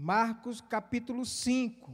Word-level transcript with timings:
Marcos 0.00 0.60
capítulo 0.60 1.26
5. 1.26 1.92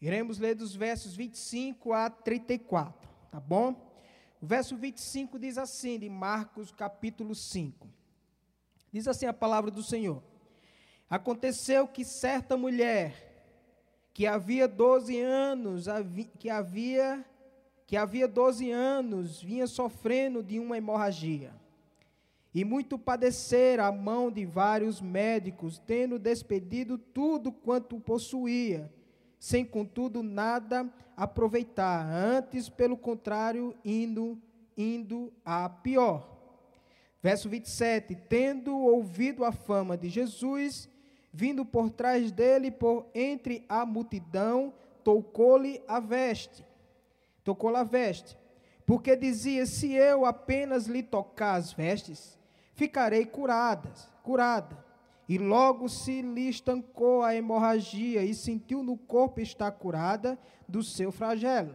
Iremos 0.00 0.38
ler 0.38 0.54
dos 0.54 0.76
versos 0.76 1.16
25 1.16 1.92
a 1.92 2.08
34, 2.08 3.10
tá 3.28 3.40
bom? 3.40 3.92
O 4.40 4.46
verso 4.46 4.76
25 4.76 5.36
diz 5.36 5.58
assim, 5.58 5.98
de 5.98 6.08
Marcos 6.08 6.70
capítulo 6.70 7.34
5. 7.34 7.88
Diz 8.92 9.08
assim 9.08 9.26
a 9.26 9.32
palavra 9.32 9.68
do 9.68 9.82
Senhor: 9.82 10.22
Aconteceu 11.10 11.88
que 11.88 12.04
certa 12.04 12.56
mulher, 12.56 13.34
que 14.14 14.24
havia 14.24 14.68
12 14.68 15.18
anos, 15.20 15.86
que 16.38 16.48
havia 16.48 17.26
que 17.84 17.96
havia 17.96 18.28
12 18.28 18.70
anos 18.70 19.42
vinha 19.42 19.66
sofrendo 19.66 20.40
de 20.40 20.60
uma 20.60 20.78
hemorragia 20.78 21.52
e 22.56 22.64
muito 22.64 22.98
padecer 22.98 23.78
a 23.80 23.92
mão 23.92 24.30
de 24.30 24.46
vários 24.46 24.98
médicos, 24.98 25.78
tendo 25.78 26.18
despedido 26.18 26.96
tudo 26.96 27.52
quanto 27.52 28.00
possuía, 28.00 28.90
sem 29.38 29.62
contudo 29.62 30.22
nada 30.22 30.90
aproveitar, 31.14 32.06
antes 32.10 32.70
pelo 32.70 32.96
contrário, 32.96 33.74
indo 33.84 34.40
indo 34.74 35.30
a 35.44 35.68
pior. 35.68 36.34
Verso 37.22 37.46
27, 37.46 38.14
tendo 38.26 38.74
ouvido 38.74 39.44
a 39.44 39.52
fama 39.52 39.94
de 39.94 40.08
Jesus, 40.08 40.88
vindo 41.30 41.62
por 41.62 41.90
trás 41.90 42.32
dele 42.32 42.70
por 42.70 43.04
entre 43.14 43.66
a 43.68 43.84
multidão, 43.84 44.72
tocou-lhe 45.04 45.82
a 45.86 46.00
veste. 46.00 46.64
Tocou-lhe 47.44 47.76
a 47.76 47.84
veste, 47.84 48.34
porque 48.86 49.14
dizia: 49.14 49.66
se 49.66 49.92
eu 49.92 50.24
apenas 50.24 50.86
lhe 50.86 51.02
tocar 51.02 51.56
as 51.56 51.70
vestes, 51.70 52.36
ficarei 52.76 53.24
curadas, 53.24 54.08
curada. 54.22 54.84
E 55.28 55.38
logo 55.38 55.88
se 55.88 56.22
lhe 56.22 56.48
estancou 56.48 57.22
a 57.22 57.34
hemorragia 57.34 58.22
e 58.22 58.32
sentiu 58.32 58.82
no 58.84 58.96
corpo 58.96 59.40
estar 59.40 59.72
curada 59.72 60.38
do 60.68 60.84
seu 60.84 61.10
flagelo. 61.10 61.74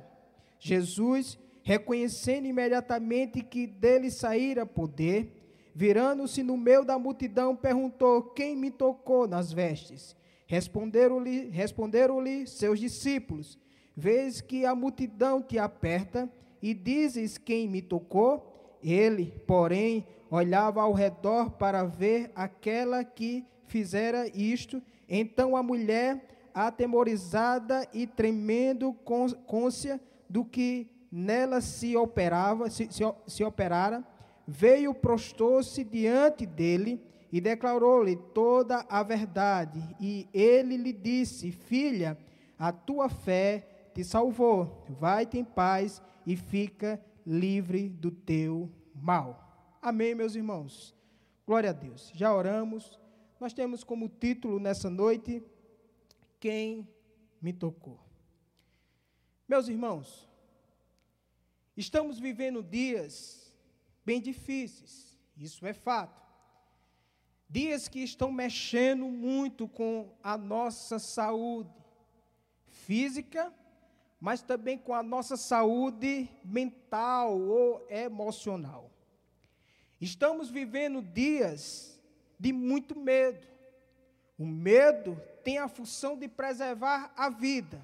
Jesus, 0.58 1.38
reconhecendo 1.64 2.46
imediatamente 2.46 3.42
que 3.42 3.68
dele 3.68 4.10
saíra 4.10 4.66
poder, 4.66 5.70
virando-se 5.76 6.44
no 6.44 6.56
meio 6.56 6.86
da 6.86 6.98
multidão, 6.98 7.56
perguntou: 7.56 8.22
Quem 8.22 8.56
me 8.56 8.72
tocou 8.72 9.28
nas 9.28 9.52
vestes? 9.52 10.16
Responderam-lhe 10.48 11.50
responderam 11.50 12.24
seus 12.46 12.80
discípulos: 12.80 13.58
Vês 13.96 14.40
que 14.40 14.66
a 14.66 14.74
multidão 14.74 15.42
te 15.42 15.58
aperta 15.58 16.32
e 16.62 16.74
dizes: 16.74 17.38
Quem 17.38 17.68
me 17.68 17.82
tocou? 17.82 18.48
Ele, 18.84 19.34
porém, 19.46 20.08
olhava 20.32 20.82
ao 20.82 20.94
redor 20.94 21.52
para 21.52 21.84
ver 21.84 22.32
aquela 22.34 23.04
que 23.04 23.46
fizera 23.68 24.28
isto. 24.34 24.82
Então 25.08 25.58
a 25.58 25.62
mulher, 25.62 26.26
atemorizada 26.54 27.86
e 27.94 28.08
tremendo 28.08 28.94
côncia 29.46 30.00
do 30.30 30.46
que 30.46 30.90
nela 31.12 31.60
se 31.60 31.98
operava, 31.98 32.70
se, 32.70 32.88
se, 32.90 33.04
se 33.28 33.44
operara, 33.44 34.04
veio, 34.48 34.94
prostou-se 34.94 35.84
diante 35.84 36.46
dele 36.46 37.04
e 37.32 37.42
declarou-lhe 37.42 38.16
toda 38.16 38.86
a 38.90 39.04
verdade. 39.04 39.82
E 40.00 40.30
ele 40.34 40.78
lhe 40.78 40.94
disse: 40.94 41.52
Filha, 41.52 42.18
a 42.58 42.72
tua 42.72 43.10
fé 43.10 43.68
te 43.94 44.04
salvou. 44.04 44.86
Vai-te 44.90 45.38
em 45.38 45.44
paz 45.44 46.02
e 46.26 46.38
fica 46.38 47.04
livre 47.26 47.90
do 47.90 48.12
teu 48.12 48.70
mal. 48.96 49.51
Amém, 49.82 50.14
meus 50.14 50.36
irmãos. 50.36 50.96
Glória 51.44 51.72
a 51.72 51.74
Deus. 51.74 52.12
Já 52.14 52.32
oramos. 52.32 53.00
Nós 53.40 53.52
temos 53.52 53.84
como 53.84 54.08
título 54.08 54.60
nessa 54.60 54.92
noite: 54.92 55.44
Quem 56.40 56.88
me 57.42 57.52
tocou. 57.52 58.00
Meus 59.48 59.68
irmãos, 59.68 60.30
estamos 61.76 62.20
vivendo 62.20 62.62
dias 62.62 63.52
bem 64.06 64.22
difíceis, 64.22 65.18
isso 65.36 65.66
é 65.66 65.74
fato. 65.74 66.22
Dias 67.50 67.88
que 67.88 68.00
estão 68.00 68.32
mexendo 68.32 69.06
muito 69.08 69.68
com 69.68 70.14
a 70.24 70.38
nossa 70.38 71.00
saúde 71.00 71.74
física, 72.68 73.52
mas 74.20 74.44
também 74.44 74.78
com 74.78 74.94
a 74.94 75.02
nossa 75.02 75.36
saúde 75.36 76.30
mental 76.46 77.38
ou 77.38 77.86
emocional. 77.90 78.92
Estamos 80.02 80.50
vivendo 80.50 81.00
dias 81.00 82.02
de 82.40 82.52
muito 82.52 83.00
medo. 83.00 83.48
O 84.36 84.46
medo 84.48 85.22
tem 85.44 85.60
a 85.60 85.68
função 85.68 86.18
de 86.18 86.28
preservar 86.28 87.14
a 87.16 87.30
vida, 87.30 87.80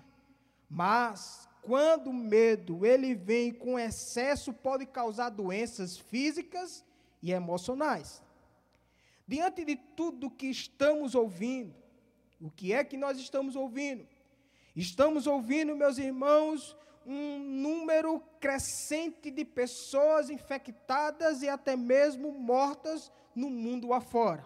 mas 0.67 1.47
quando 1.61 2.09
o 2.09 2.13
medo 2.13 2.83
ele 2.83 3.13
vem 3.13 3.53
com 3.53 3.77
excesso 3.77 4.51
pode 4.51 4.87
causar 4.87 5.29
doenças 5.29 5.95
físicas 5.95 6.83
e 7.21 7.31
emocionais. 7.31 8.23
Diante 9.27 9.63
de 9.63 9.75
tudo 9.75 10.31
que 10.31 10.47
estamos 10.47 11.13
ouvindo, 11.13 11.75
o 12.41 12.49
que 12.49 12.73
é 12.73 12.83
que 12.83 12.97
nós 12.97 13.19
estamos 13.19 13.55
ouvindo? 13.55 14.07
Estamos 14.75 15.27
ouvindo, 15.27 15.75
meus 15.75 15.99
irmãos, 15.99 16.75
um 17.07 17.39
número 17.39 18.21
crescente 18.37 19.31
de 19.31 19.45
pessoas 19.45 20.29
infectadas 20.29 21.41
e 21.41 21.47
até 21.47 21.73
mesmo 21.75 22.33
mortas 22.33 23.09
no 23.33 23.49
mundo 23.49 23.93
afora. 23.93 24.45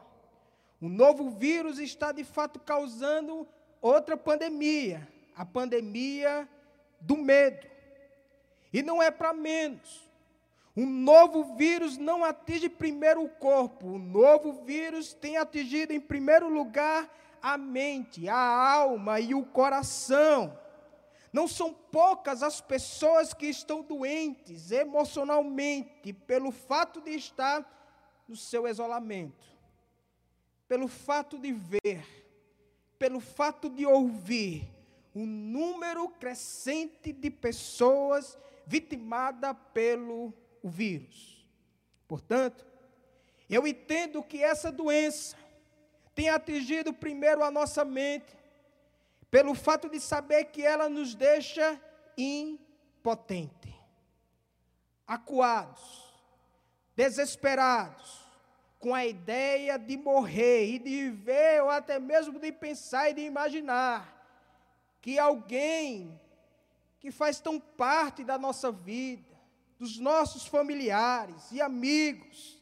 O 0.79 0.87
novo 0.87 1.31
vírus 1.31 1.79
está 1.79 2.11
de 2.11 2.23
fato 2.23 2.59
causando 2.59 3.47
outra 3.81 4.15
pandemia, 4.15 5.07
a 5.35 5.43
pandemia 5.43 6.47
do 6.99 7.17
medo. 7.17 7.67
E 8.71 8.83
não 8.83 9.01
é 9.01 9.09
para 9.09 9.33
menos. 9.33 10.07
O 10.75 10.85
novo 10.85 11.55
vírus 11.55 11.97
não 11.97 12.23
atinge 12.23 12.69
primeiro 12.69 13.23
o 13.23 13.29
corpo, 13.29 13.87
o 13.87 13.99
novo 13.99 14.63
vírus 14.63 15.13
tem 15.13 15.35
atingido 15.35 15.93
em 15.93 15.99
primeiro 15.99 16.47
lugar 16.47 17.09
a 17.41 17.57
mente, 17.57 18.29
a 18.29 18.37
alma 18.37 19.19
e 19.19 19.33
o 19.33 19.43
coração. 19.43 20.60
Não 21.31 21.47
são 21.47 21.73
poucas 21.73 22.43
as 22.43 22.59
pessoas 22.59 23.33
que 23.33 23.45
estão 23.45 23.81
doentes 23.81 24.71
emocionalmente 24.71 26.11
pelo 26.11 26.51
fato 26.51 26.99
de 26.99 27.11
estar 27.11 27.65
no 28.27 28.35
seu 28.35 28.67
isolamento, 28.67 29.45
pelo 30.67 30.87
fato 30.87 31.37
de 31.37 31.51
ver, 31.53 32.05
pelo 32.99 33.19
fato 33.19 33.69
de 33.69 33.85
ouvir 33.85 34.69
um 35.13 35.25
número 35.25 36.07
crescente 36.09 37.11
de 37.11 37.29
pessoas 37.29 38.37
vitimadas 38.65 39.55
pelo 39.73 40.33
vírus. 40.63 41.45
Portanto, 42.07 42.65
eu 43.49 43.67
entendo 43.67 44.23
que 44.23 44.41
essa 44.41 44.71
doença 44.71 45.35
tem 46.15 46.29
atingido 46.29 46.93
primeiro 46.93 47.43
a 47.43 47.51
nossa 47.51 47.83
mente, 47.83 48.37
pelo 49.31 49.55
fato 49.55 49.89
de 49.89 49.99
saber 49.99 50.45
que 50.45 50.61
ela 50.61 50.89
nos 50.89 51.15
deixa 51.15 51.81
impotente, 52.17 53.73
acuados, 55.07 56.13
desesperados, 56.93 58.19
com 58.77 58.93
a 58.93 59.05
ideia 59.05 59.79
de 59.79 59.95
morrer 59.95 60.73
e 60.73 60.79
de 60.79 61.09
ver, 61.11 61.63
ou 61.63 61.69
até 61.69 61.97
mesmo 61.97 62.37
de 62.39 62.51
pensar 62.51 63.09
e 63.09 63.13
de 63.13 63.21
imaginar 63.21 64.17
que 64.99 65.17
alguém 65.17 66.19
que 66.99 67.09
faz 67.09 67.39
tão 67.39 67.59
parte 67.59 68.23
da 68.23 68.37
nossa 68.37 68.71
vida, 68.71 69.39
dos 69.79 69.97
nossos 69.97 70.45
familiares 70.45 71.51
e 71.51 71.61
amigos, 71.61 72.61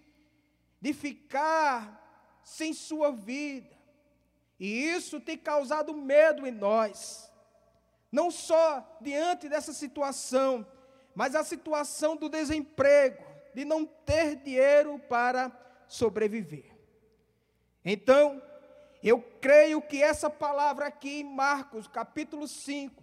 de 0.79 0.93
ficar 0.93 2.39
sem 2.43 2.73
sua 2.73 3.11
vida, 3.11 3.78
e 4.59 4.85
isso 4.85 5.21
tem 5.21 5.37
causado 5.37 5.93
medo 5.93 6.45
em 6.45 6.51
nós. 6.51 7.31
Não 8.11 8.29
só 8.29 8.97
diante 8.99 9.47
dessa 9.47 9.71
situação, 9.71 10.65
mas 11.15 11.35
a 11.35 11.43
situação 11.43 12.15
do 12.15 12.27
desemprego, 12.27 13.23
de 13.53 13.63
não 13.63 13.85
ter 13.85 14.35
dinheiro 14.35 14.99
para 14.99 15.51
sobreviver. 15.87 16.75
Então, 17.85 18.41
eu 19.01 19.21
creio 19.21 19.81
que 19.81 20.03
essa 20.03 20.29
palavra 20.29 20.87
aqui 20.87 21.21
em 21.21 21.23
Marcos, 21.23 21.87
capítulo 21.87 22.47
5, 22.47 23.01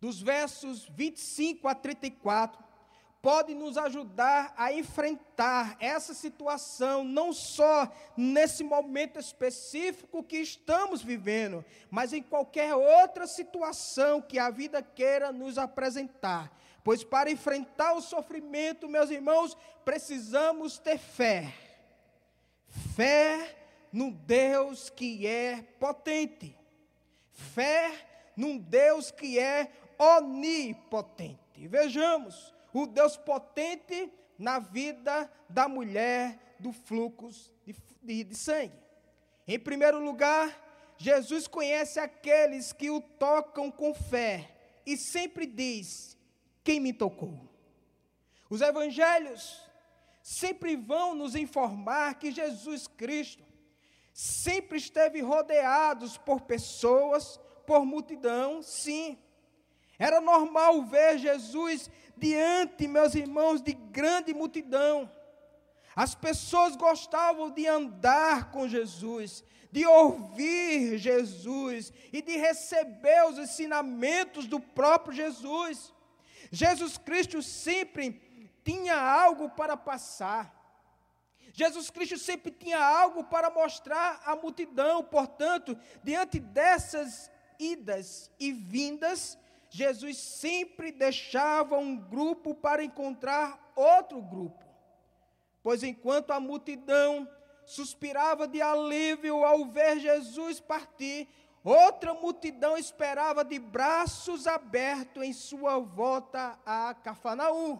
dos 0.00 0.20
versos 0.22 0.84
25 0.90 1.66
a 1.66 1.74
34, 1.74 2.62
pode 3.20 3.54
nos 3.54 3.76
ajudar 3.76 4.54
a 4.56 4.72
enfrentar 4.72 5.76
essa 5.80 6.14
situação, 6.14 7.02
não 7.02 7.32
só 7.32 7.90
nesse 8.16 8.62
momento 8.62 9.18
específico 9.18 10.22
que 10.22 10.38
estamos 10.38 11.02
vivendo, 11.02 11.64
mas 11.90 12.12
em 12.12 12.22
qualquer 12.22 12.74
outra 12.74 13.26
situação 13.26 14.22
que 14.22 14.38
a 14.38 14.50
vida 14.50 14.80
queira 14.82 15.32
nos 15.32 15.58
apresentar. 15.58 16.52
Pois 16.84 17.02
para 17.02 17.30
enfrentar 17.30 17.92
o 17.94 18.00
sofrimento, 18.00 18.88
meus 18.88 19.10
irmãos, 19.10 19.56
precisamos 19.84 20.78
ter 20.78 20.98
fé. 20.98 21.52
Fé 22.94 23.56
num 23.92 24.10
Deus 24.10 24.90
que 24.90 25.26
é 25.26 25.62
potente. 25.78 26.56
Fé 27.32 27.92
num 28.36 28.56
Deus 28.56 29.10
que 29.10 29.38
é 29.38 29.70
onipotente. 29.98 31.66
Vejamos, 31.66 32.54
o 32.72 32.86
Deus 32.86 33.16
potente 33.16 34.12
na 34.38 34.58
vida 34.58 35.30
da 35.48 35.68
mulher 35.68 36.56
do 36.58 36.72
fluxo 36.72 37.50
de, 37.64 37.74
de, 38.02 38.24
de 38.24 38.36
sangue. 38.36 38.78
Em 39.46 39.58
primeiro 39.58 39.98
lugar, 39.98 40.94
Jesus 40.96 41.46
conhece 41.46 41.98
aqueles 41.98 42.72
que 42.72 42.90
o 42.90 43.00
tocam 43.00 43.70
com 43.70 43.94
fé 43.94 44.50
e 44.84 44.96
sempre 44.96 45.46
diz: 45.46 46.16
Quem 46.62 46.80
me 46.80 46.92
tocou? 46.92 47.48
Os 48.50 48.60
evangelhos 48.60 49.62
sempre 50.22 50.76
vão 50.76 51.14
nos 51.14 51.34
informar 51.34 52.18
que 52.18 52.30
Jesus 52.30 52.86
Cristo 52.86 53.44
sempre 54.12 54.78
esteve 54.78 55.20
rodeados 55.20 56.18
por 56.18 56.40
pessoas, 56.40 57.38
por 57.66 57.84
multidão, 57.86 58.62
sim. 58.62 59.16
Era 59.98 60.20
normal 60.20 60.82
ver 60.82 61.18
Jesus 61.18 61.90
diante, 62.18 62.88
meus 62.88 63.14
irmãos, 63.14 63.62
de 63.62 63.72
grande 63.72 64.34
multidão. 64.34 65.10
As 65.94 66.14
pessoas 66.14 66.76
gostavam 66.76 67.50
de 67.50 67.66
andar 67.66 68.50
com 68.50 68.68
Jesus, 68.68 69.42
de 69.70 69.84
ouvir 69.86 70.96
Jesus 70.98 71.92
e 72.12 72.22
de 72.22 72.36
receber 72.36 73.26
os 73.26 73.38
ensinamentos 73.38 74.46
do 74.46 74.60
próprio 74.60 75.14
Jesus. 75.14 75.92
Jesus 76.50 76.96
Cristo 76.96 77.42
sempre 77.42 78.20
tinha 78.64 78.96
algo 78.96 79.50
para 79.50 79.76
passar. 79.76 80.54
Jesus 81.52 81.90
Cristo 81.90 82.16
sempre 82.16 82.52
tinha 82.52 82.78
algo 82.78 83.24
para 83.24 83.50
mostrar 83.50 84.22
à 84.24 84.36
multidão, 84.36 85.02
portanto, 85.02 85.76
diante 86.04 86.38
dessas 86.38 87.30
idas 87.58 88.30
e 88.38 88.52
vindas, 88.52 89.36
Jesus 89.70 90.16
sempre 90.16 90.90
deixava 90.90 91.76
um 91.76 91.96
grupo 91.96 92.54
para 92.54 92.82
encontrar 92.82 93.72
outro 93.76 94.20
grupo. 94.22 94.64
Pois 95.62 95.82
enquanto 95.82 96.30
a 96.30 96.40
multidão 96.40 97.28
suspirava 97.64 98.48
de 98.48 98.62
alívio 98.62 99.44
ao 99.44 99.66
ver 99.66 99.98
Jesus 99.98 100.58
partir, 100.58 101.28
outra 101.62 102.14
multidão 102.14 102.78
esperava 102.78 103.44
de 103.44 103.58
braços 103.58 104.46
abertos 104.46 105.22
em 105.22 105.32
sua 105.32 105.78
volta 105.78 106.58
a 106.64 106.94
Cafarnaum. 106.94 107.78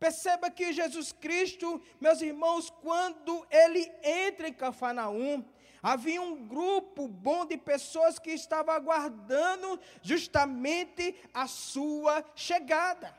Perceba 0.00 0.50
que 0.50 0.72
Jesus 0.72 1.12
Cristo, 1.12 1.80
meus 2.00 2.20
irmãos, 2.22 2.70
quando 2.70 3.46
ele 3.50 3.92
entra 4.02 4.48
em 4.48 4.52
Cafarnaum, 4.52 5.44
Havia 5.82 6.20
um 6.20 6.46
grupo 6.46 7.08
bom 7.08 7.46
de 7.46 7.56
pessoas 7.56 8.18
que 8.18 8.30
estava 8.30 8.74
aguardando 8.74 9.80
justamente 10.02 11.14
a 11.32 11.46
sua 11.46 12.24
chegada. 12.34 13.16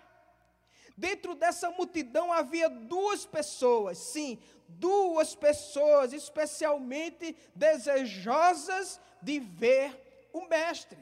Dentro 0.95 1.33
dessa 1.33 1.71
multidão 1.71 2.31
havia 2.31 2.69
duas 2.69 3.25
pessoas, 3.25 3.97
sim, 3.97 4.39
duas 4.67 5.33
pessoas 5.33 6.13
especialmente 6.13 7.35
desejosas 7.55 9.01
de 9.21 9.39
ver 9.39 10.29
o 10.31 10.47
Mestre, 10.47 10.99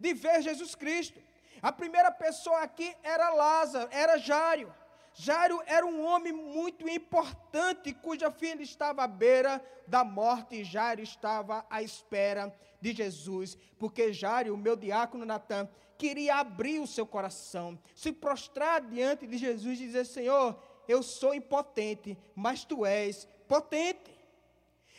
de 0.00 0.14
ver 0.14 0.40
Jesus 0.40 0.74
Cristo. 0.74 1.20
A 1.60 1.72
primeira 1.72 2.10
pessoa 2.10 2.60
aqui 2.60 2.94
era 3.02 3.34
Lázaro, 3.34 3.88
era 3.92 4.16
Jário. 4.16 4.74
Jairo 5.14 5.62
era 5.64 5.86
um 5.86 6.04
homem 6.04 6.32
muito 6.32 6.88
importante, 6.88 7.92
cuja 7.92 8.32
filha 8.32 8.62
estava 8.62 9.04
à 9.04 9.06
beira 9.06 9.64
da 9.86 10.02
morte, 10.02 10.56
e 10.56 10.64
Jairo 10.64 11.00
estava 11.02 11.64
à 11.70 11.82
espera 11.82 12.52
de 12.80 12.92
Jesus, 12.92 13.56
porque 13.78 14.12
Jairo, 14.12 14.54
o 14.54 14.58
meu 14.58 14.74
diácono 14.74 15.24
Natan, 15.24 15.68
queria 15.96 16.36
abrir 16.36 16.80
o 16.80 16.86
seu 16.86 17.06
coração, 17.06 17.78
se 17.94 18.12
prostrar 18.12 18.80
diante 18.80 19.24
de 19.26 19.38
Jesus 19.38 19.80
e 19.80 19.86
dizer: 19.86 20.04
Senhor, 20.04 20.60
eu 20.88 21.00
sou 21.00 21.32
impotente, 21.32 22.18
mas 22.34 22.64
tu 22.64 22.84
és 22.84 23.26
potente. 23.46 24.12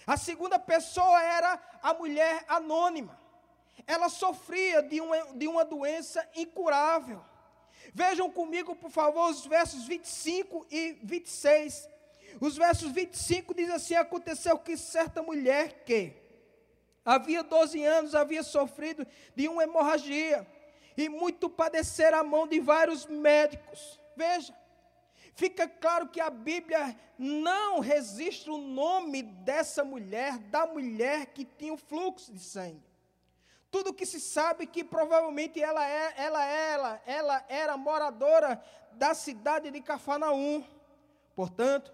A 0.08 0.16
segunda 0.16 0.58
pessoa 0.58 1.22
era 1.22 1.60
a 1.82 1.94
mulher 1.94 2.46
anônima. 2.48 3.20
Ela 3.86 4.08
sofria 4.08 4.82
de 4.82 5.02
uma, 5.02 5.34
de 5.34 5.48
uma 5.48 5.66
doença 5.66 6.26
incurável. 6.36 7.22
Vejam 7.96 8.30
comigo, 8.30 8.76
por 8.76 8.92
favor, 8.92 9.30
os 9.30 9.46
versos 9.46 9.86
25 9.86 10.68
e 10.70 10.98
26. 11.02 11.88
Os 12.42 12.58
versos 12.58 12.92
25 12.92 13.54
diz 13.54 13.70
assim: 13.70 13.96
Aconteceu 13.96 14.60
que 14.60 14.76
certa 14.76 15.24
mulher 15.24 15.86
que 15.86 16.12
havia 17.06 17.42
12 17.42 17.82
anos 17.82 18.14
havia 18.14 18.44
sofrido 18.44 19.08
de 19.34 19.48
uma 19.48 19.64
hemorragia 19.64 20.46
e 20.98 21.08
muito 21.08 21.50
padecer 21.50 22.14
a 22.14 22.22
mão 22.22 22.46
de 22.46 22.60
vários 22.60 23.06
médicos. 23.06 23.98
Veja, 24.14 24.54
fica 25.34 25.66
claro 25.66 26.10
que 26.10 26.20
a 26.20 26.30
Bíblia 26.30 27.00
não 27.18 27.80
registra 27.80 28.52
o 28.52 28.58
nome 28.58 29.24
dessa 29.24 29.86
mulher, 29.86 30.38
da 30.38 30.68
mulher 30.68 31.28
que 31.28 31.46
tinha 31.46 31.74
o 31.74 31.78
fluxo 31.78 32.34
de 32.34 32.42
sangue. 32.42 32.84
Tudo 33.76 33.94
que 33.94 34.06
se 34.06 34.22
sabe 34.22 34.66
que 34.66 34.86
provavelmente 34.86 35.62
ela, 35.62 35.86
é, 35.86 36.14
ela, 36.16 36.46
ela, 36.46 37.02
ela 37.06 37.46
era 37.50 37.76
moradora 37.76 38.64
da 38.94 39.14
cidade 39.14 39.70
de 39.70 39.82
Cafarnaum. 39.82 40.64
Portanto, 41.36 41.92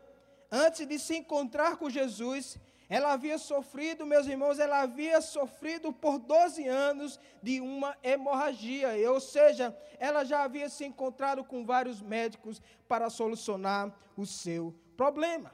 antes 0.51 0.85
de 0.85 0.99
se 0.99 1.17
encontrar 1.17 1.77
com 1.77 1.89
Jesus, 1.89 2.59
ela 2.87 3.13
havia 3.13 3.39
sofrido, 3.39 4.05
meus 4.05 4.27
irmãos, 4.27 4.59
ela 4.59 4.81
havia 4.81 5.21
sofrido 5.21 5.91
por 5.91 6.19
12 6.19 6.67
anos 6.67 7.19
de 7.41 7.59
uma 7.59 7.97
hemorragia, 8.03 8.89
ou 9.11 9.19
seja, 9.19 9.75
ela 9.97 10.23
já 10.23 10.43
havia 10.43 10.69
se 10.69 10.85
encontrado 10.85 11.43
com 11.43 11.65
vários 11.65 11.99
médicos 11.99 12.61
para 12.87 13.09
solucionar 13.09 13.91
o 14.15 14.23
seu 14.23 14.71
problema. 14.95 15.51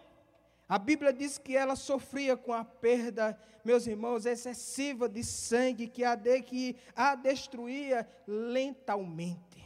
A 0.67 0.77
Bíblia 0.77 1.13
diz 1.13 1.37
que 1.37 1.55
ela 1.55 1.77
sofria 1.77 2.35
com 2.35 2.51
a 2.51 2.65
perda, 2.65 3.39
meus 3.63 3.87
irmãos, 3.87 4.25
excessiva 4.25 5.07
de 5.07 5.23
sangue 5.23 5.87
que 5.87 6.03
a, 6.03 6.13
de, 6.13 6.41
que 6.41 6.75
a 6.93 7.15
destruía 7.15 8.05
lentamente. 8.27 9.65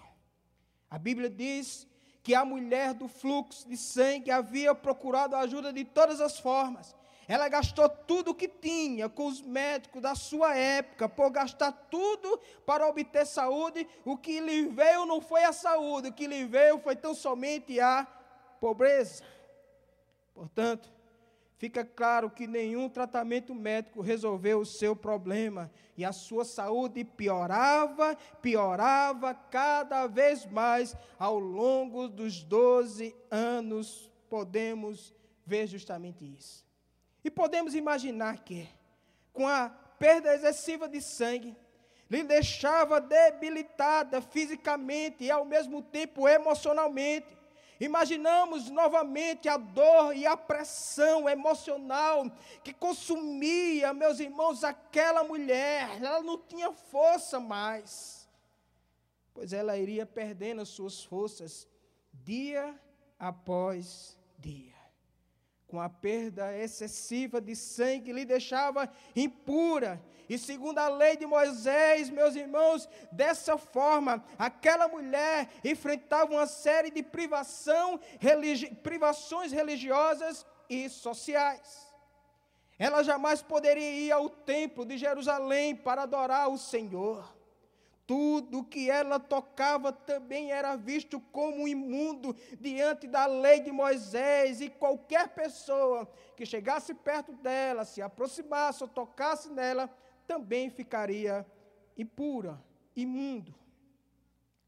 A 0.89 0.99
Bíblia 0.99 1.29
diz 1.29 1.87
que 2.21 2.35
a 2.35 2.45
mulher 2.45 2.93
do 2.93 3.07
fluxo 3.07 3.67
de 3.67 3.77
sangue 3.77 4.29
havia 4.29 4.75
procurado 4.75 5.35
ajuda 5.35 5.73
de 5.73 5.83
todas 5.83 6.21
as 6.21 6.39
formas. 6.39 6.95
Ela 7.27 7.47
gastou 7.47 7.87
tudo 7.89 8.31
o 8.31 8.35
que 8.35 8.47
tinha 8.47 9.09
com 9.09 9.25
os 9.25 9.41
médicos 9.41 10.01
da 10.01 10.13
sua 10.13 10.55
época, 10.55 11.07
por 11.09 11.31
gastar 11.31 11.71
tudo 11.89 12.39
para 12.65 12.85
obter 12.87 13.25
saúde. 13.25 13.87
O 14.05 14.17
que 14.17 14.39
lhe 14.39 14.67
veio 14.67 15.05
não 15.05 15.21
foi 15.21 15.43
a 15.45 15.53
saúde, 15.53 16.09
o 16.09 16.13
que 16.13 16.27
lhe 16.27 16.45
veio 16.45 16.77
foi 16.79 16.95
tão 16.95 17.15
somente 17.15 17.79
a 17.79 18.05
pobreza. 18.59 19.23
Portanto, 20.41 20.91
fica 21.59 21.85
claro 21.85 22.27
que 22.27 22.47
nenhum 22.47 22.89
tratamento 22.89 23.53
médico 23.53 24.01
resolveu 24.01 24.61
o 24.61 24.65
seu 24.65 24.95
problema 24.95 25.69
e 25.95 26.03
a 26.03 26.11
sua 26.11 26.43
saúde 26.43 27.03
piorava, 27.03 28.17
piorava 28.41 29.35
cada 29.35 30.07
vez 30.07 30.47
mais 30.47 30.95
ao 31.19 31.37
longo 31.37 32.07
dos 32.07 32.41
12 32.41 33.15
anos. 33.29 34.09
Podemos 34.27 35.13
ver 35.45 35.67
justamente 35.67 36.25
isso. 36.25 36.65
E 37.23 37.29
podemos 37.29 37.75
imaginar 37.75 38.39
que, 38.39 38.67
com 39.31 39.47
a 39.47 39.69
perda 39.69 40.33
excessiva 40.33 40.89
de 40.89 40.99
sangue, 40.99 41.55
lhe 42.09 42.23
deixava 42.23 42.99
debilitada 42.99 44.23
fisicamente 44.23 45.25
e 45.25 45.29
ao 45.29 45.45
mesmo 45.45 45.83
tempo 45.83 46.27
emocionalmente. 46.27 47.40
Imaginamos 47.81 48.69
novamente 48.69 49.49
a 49.49 49.57
dor 49.57 50.15
e 50.15 50.23
a 50.23 50.37
pressão 50.37 51.27
emocional 51.27 52.29
que 52.63 52.71
consumia, 52.71 53.91
meus 53.91 54.19
irmãos, 54.19 54.63
aquela 54.63 55.23
mulher. 55.23 55.89
Ela 55.99 56.21
não 56.21 56.37
tinha 56.37 56.71
força 56.71 57.39
mais, 57.39 58.29
pois 59.33 59.51
ela 59.51 59.75
iria 59.79 60.05
perdendo 60.05 60.61
as 60.61 60.69
suas 60.69 61.03
forças 61.03 61.67
dia 62.13 62.79
após 63.17 64.15
dia. 64.37 64.80
Com 65.71 65.81
a 65.81 65.89
perda 65.89 66.55
excessiva 66.55 67.41
de 67.41 67.55
sangue, 67.55 68.13
lhe 68.13 68.25
deixava 68.25 68.87
impura 69.15 69.99
e 70.31 70.37
segundo 70.37 70.77
a 70.77 70.87
lei 70.87 71.17
de 71.17 71.25
Moisés, 71.25 72.09
meus 72.09 72.37
irmãos, 72.37 72.87
dessa 73.11 73.57
forma, 73.57 74.23
aquela 74.39 74.87
mulher 74.87 75.49
enfrentava 75.61 76.31
uma 76.31 76.47
série 76.47 76.89
de 76.89 77.03
privação, 77.03 77.99
religi 78.17 78.73
privações 78.75 79.51
religiosas 79.51 80.45
e 80.69 80.87
sociais. 80.87 81.85
Ela 82.79 83.03
jamais 83.03 83.41
poderia 83.41 83.91
ir 83.91 84.11
ao 84.13 84.29
templo 84.29 84.85
de 84.85 84.97
Jerusalém 84.97 85.75
para 85.75 86.03
adorar 86.03 86.47
o 86.47 86.57
Senhor. 86.57 87.29
Tudo 88.11 88.65
que 88.65 88.89
ela 88.89 89.17
tocava 89.17 89.89
também 89.93 90.51
era 90.51 90.75
visto 90.75 91.17
como 91.31 91.65
imundo 91.65 92.35
diante 92.59 93.07
da 93.07 93.25
lei 93.25 93.61
de 93.61 93.71
Moisés, 93.71 94.59
e 94.59 94.69
qualquer 94.69 95.29
pessoa 95.29 96.05
que 96.35 96.45
chegasse 96.45 96.93
perto 96.93 97.31
dela, 97.31 97.85
se 97.85 98.01
aproximasse 98.01 98.83
ou 98.83 98.89
tocasse 98.89 99.49
nela, 99.49 99.89
também 100.27 100.69
ficaria 100.69 101.45
impura, 101.97 102.61
imundo. 102.97 103.55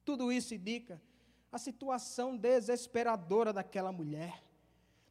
Tudo 0.05 0.31
isso 0.31 0.55
indica 0.55 1.01
a 1.51 1.57
situação 1.57 2.37
desesperadora 2.37 3.51
daquela 3.51 3.91
mulher. 3.91 4.41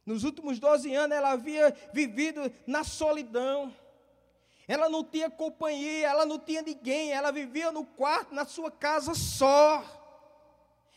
Nos 0.03 0.23
últimos 0.23 0.59
12 0.59 0.91
anos 0.95 1.15
ela 1.15 1.33
havia 1.33 1.71
vivido 1.93 2.51
na 2.65 2.83
solidão. 2.83 3.71
Ela 4.67 4.87
não 4.87 5.03
tinha 5.03 5.29
companhia, 5.29 6.07
ela 6.07 6.25
não 6.25 6.39
tinha 6.39 6.61
ninguém, 6.61 7.11
ela 7.11 7.31
vivia 7.31 7.71
no 7.71 7.85
quarto, 7.85 8.33
na 8.33 8.45
sua 8.45 8.71
casa 8.71 9.13
só. 9.13 9.83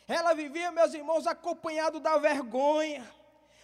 Ela 0.06 0.35
vivia, 0.35 0.70
meus 0.70 0.94
irmãos, 0.94 1.26
acompanhado 1.26 1.99
da 1.99 2.16
vergonha. 2.16 3.04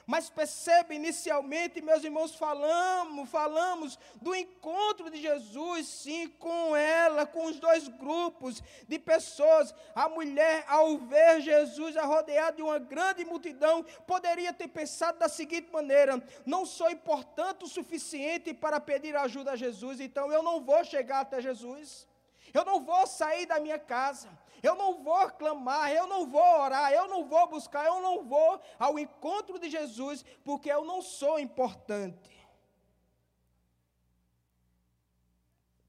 Mas 0.05 0.29
percebe 0.29 0.97
inicialmente, 0.97 1.81
meus 1.81 2.03
irmãos, 2.03 2.35
falamos, 2.35 3.31
falamos 3.31 3.99
do 4.21 4.35
encontro 4.35 5.09
de 5.09 5.21
Jesus, 5.21 5.87
sim, 5.87 6.29
com 6.29 6.75
ela, 6.75 7.25
com 7.25 7.47
os 7.47 7.61
dois 7.61 7.87
grupos 7.87 8.61
de 8.89 8.99
pessoas. 8.99 9.73
A 9.95 10.09
mulher, 10.09 10.65
ao 10.67 10.99
ver 10.99 11.41
Jesus 11.41 11.95
rodeada 11.95 12.32
de 12.51 12.63
uma 12.63 12.79
grande 12.79 13.25
multidão, 13.25 13.85
poderia 14.07 14.53
ter 14.53 14.69
pensado 14.69 15.19
da 15.19 15.29
seguinte 15.29 15.71
maneira: 15.73 16.23
não 16.45 16.67
sou 16.67 16.91
importante 16.91 17.65
o 17.65 17.69
suficiente 17.69 18.53
para 18.53 18.81
pedir 18.81 19.15
ajuda 19.17 19.53
a 19.53 19.57
Jesus, 19.57 20.01
então 20.01 20.33
eu 20.33 20.43
não 20.43 20.61
vou 20.61 20.85
chegar 20.85 21.21
até 21.21 21.41
Jesus. 21.41 22.09
Eu 22.53 22.65
não 22.65 22.85
vou 22.85 23.07
sair 23.07 23.47
da 23.47 23.59
minha 23.61 23.79
casa 23.79 24.29
eu 24.63 24.77
não 24.77 25.03
vou 25.03 25.29
clamar, 25.33 25.91
eu 25.91 26.07
não 26.07 26.25
vou 26.25 26.61
orar, 26.61 26.93
eu 26.93 27.09
não 27.09 27.25
vou 27.25 27.49
buscar, 27.49 27.85
eu 27.85 28.01
não 28.01 28.25
vou 28.25 28.61
ao 28.79 28.97
encontro 28.97 29.59
de 29.59 29.69
Jesus, 29.69 30.25
porque 30.45 30.71
eu 30.71 30.85
não 30.85 31.03
sou 31.03 31.39
importante. 31.39 32.31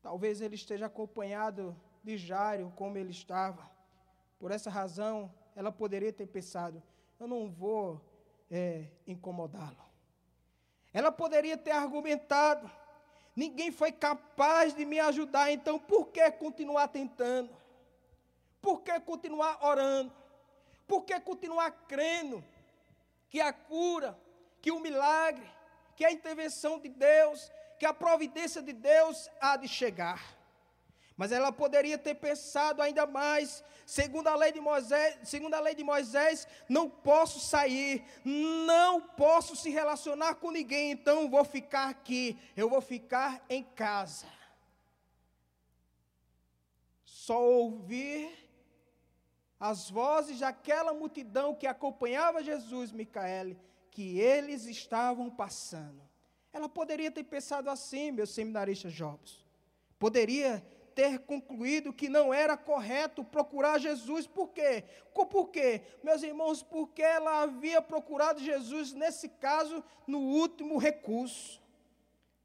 Talvez 0.01 0.41
ele 0.41 0.55
esteja 0.55 0.87
acompanhado 0.87 1.79
de 2.03 2.17
Jairo, 2.17 2.73
como 2.75 2.97
ele 2.97 3.11
estava. 3.11 3.71
Por 4.39 4.51
essa 4.51 4.69
razão, 4.71 5.31
ela 5.55 5.71
poderia 5.71 6.11
ter 6.11 6.27
pensado: 6.27 6.81
eu 7.19 7.27
não 7.27 7.49
vou 7.49 8.01
é, 8.49 8.85
incomodá-lo. 9.07 9.83
Ela 10.93 11.11
poderia 11.11 11.57
ter 11.57 11.71
argumentado: 11.71 12.69
ninguém 13.35 13.71
foi 13.71 13.91
capaz 13.91 14.73
de 14.73 14.85
me 14.85 14.99
ajudar, 14.99 15.51
então 15.51 15.79
por 15.79 16.07
que 16.07 16.29
continuar 16.31 16.87
tentando? 16.89 17.49
Por 18.61 18.81
que 18.81 18.97
continuar 19.01 19.57
orando? 19.65 20.11
Por 20.87 21.03
que 21.03 21.19
continuar 21.19 21.71
crendo 21.87 22.43
que 23.29 23.41
a 23.41 23.51
cura, 23.51 24.17
que 24.61 24.71
o 24.71 24.79
milagre, 24.79 25.49
que 25.95 26.05
a 26.05 26.11
intervenção 26.11 26.79
de 26.79 26.89
Deus, 26.89 27.51
que 27.79 27.85
a 27.85 27.93
providência 27.93 28.61
de 28.61 28.73
Deus 28.73 29.29
há 29.41 29.57
de 29.57 29.67
chegar? 29.67 30.21
Mas 31.15 31.31
ela 31.31 31.51
poderia 31.51 31.97
ter 31.97 32.15
pensado 32.15 32.81
ainda 32.81 33.05
mais, 33.05 33.63
segundo 33.85 34.27
a 34.27 34.35
lei 34.35 34.51
de 34.51 34.59
Moisés, 34.59 35.17
segundo 35.23 35.53
a 35.53 35.59
lei 35.59 35.75
de 35.75 35.83
Moisés, 35.83 36.47
não 36.67 36.89
posso 36.89 37.39
sair, 37.39 38.03
não 38.25 38.99
posso 38.99 39.55
se 39.55 39.69
relacionar 39.69 40.35
com 40.35 40.49
ninguém, 40.49 40.91
então 40.91 41.29
vou 41.29 41.45
ficar 41.45 41.89
aqui, 41.89 42.37
eu 42.57 42.67
vou 42.67 42.81
ficar 42.81 43.43
em 43.47 43.63
casa. 43.63 44.25
Só 47.05 47.39
ouvir 47.41 48.43
as 49.59 49.89
vozes 49.89 50.39
daquela 50.39 50.93
multidão 50.93 51.55
que 51.55 51.67
acompanhava 51.67 52.43
Jesus, 52.43 52.91
Micaele, 52.91 53.57
que 53.91 54.19
eles 54.19 54.65
estavam 54.65 55.29
passando. 55.29 56.01
Ela 56.51 56.67
poderia 56.67 57.09
ter 57.09 57.23
pensado 57.23 57.69
assim, 57.69 58.11
meu 58.11 58.27
seminarista 58.27 58.89
Jobs. 58.89 59.43
Poderia 59.97 60.61
ter 60.95 61.19
concluído 61.19 61.93
que 61.93 62.09
não 62.09 62.33
era 62.33 62.55
correto 62.55 63.23
procurar 63.23 63.79
Jesus. 63.79 64.27
Por 64.27 64.49
quê? 64.49 64.83
Por 65.13 65.49
quê? 65.49 65.81
Meus 66.03 66.23
irmãos, 66.23 66.63
porque 66.63 67.01
ela 67.01 67.43
havia 67.43 67.81
procurado 67.81 68.39
Jesus, 68.39 68.93
nesse 68.93 69.29
caso, 69.29 69.83
no 70.07 70.19
último 70.19 70.77
recurso. 70.77 71.61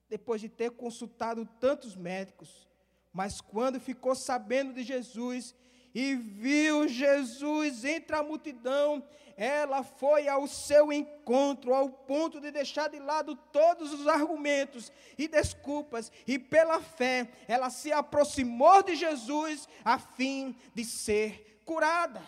Depois 0.08 0.40
de 0.40 0.48
ter 0.48 0.70
consultado 0.70 1.46
tantos 1.60 1.94
médicos. 1.94 2.68
Mas 3.12 3.40
quando 3.40 3.80
ficou 3.80 4.14
sabendo 4.14 4.72
de 4.72 4.82
Jesus, 4.82 5.54
e 6.00 6.14
viu 6.14 6.86
Jesus 6.86 7.84
entre 7.84 8.14
a 8.14 8.22
multidão, 8.22 9.02
ela 9.36 9.82
foi 9.82 10.28
ao 10.28 10.46
seu 10.46 10.92
encontro, 10.92 11.74
ao 11.74 11.90
ponto 11.90 12.40
de 12.40 12.52
deixar 12.52 12.88
de 12.88 13.00
lado 13.00 13.34
todos 13.34 13.92
os 13.92 14.06
argumentos 14.06 14.92
e 15.18 15.26
desculpas, 15.26 16.12
e 16.24 16.38
pela 16.38 16.80
fé, 16.80 17.28
ela 17.48 17.68
se 17.68 17.90
aproximou 17.90 18.80
de 18.80 18.94
Jesus 18.94 19.68
a 19.84 19.98
fim 19.98 20.56
de 20.72 20.84
ser 20.84 21.60
curada. 21.64 22.22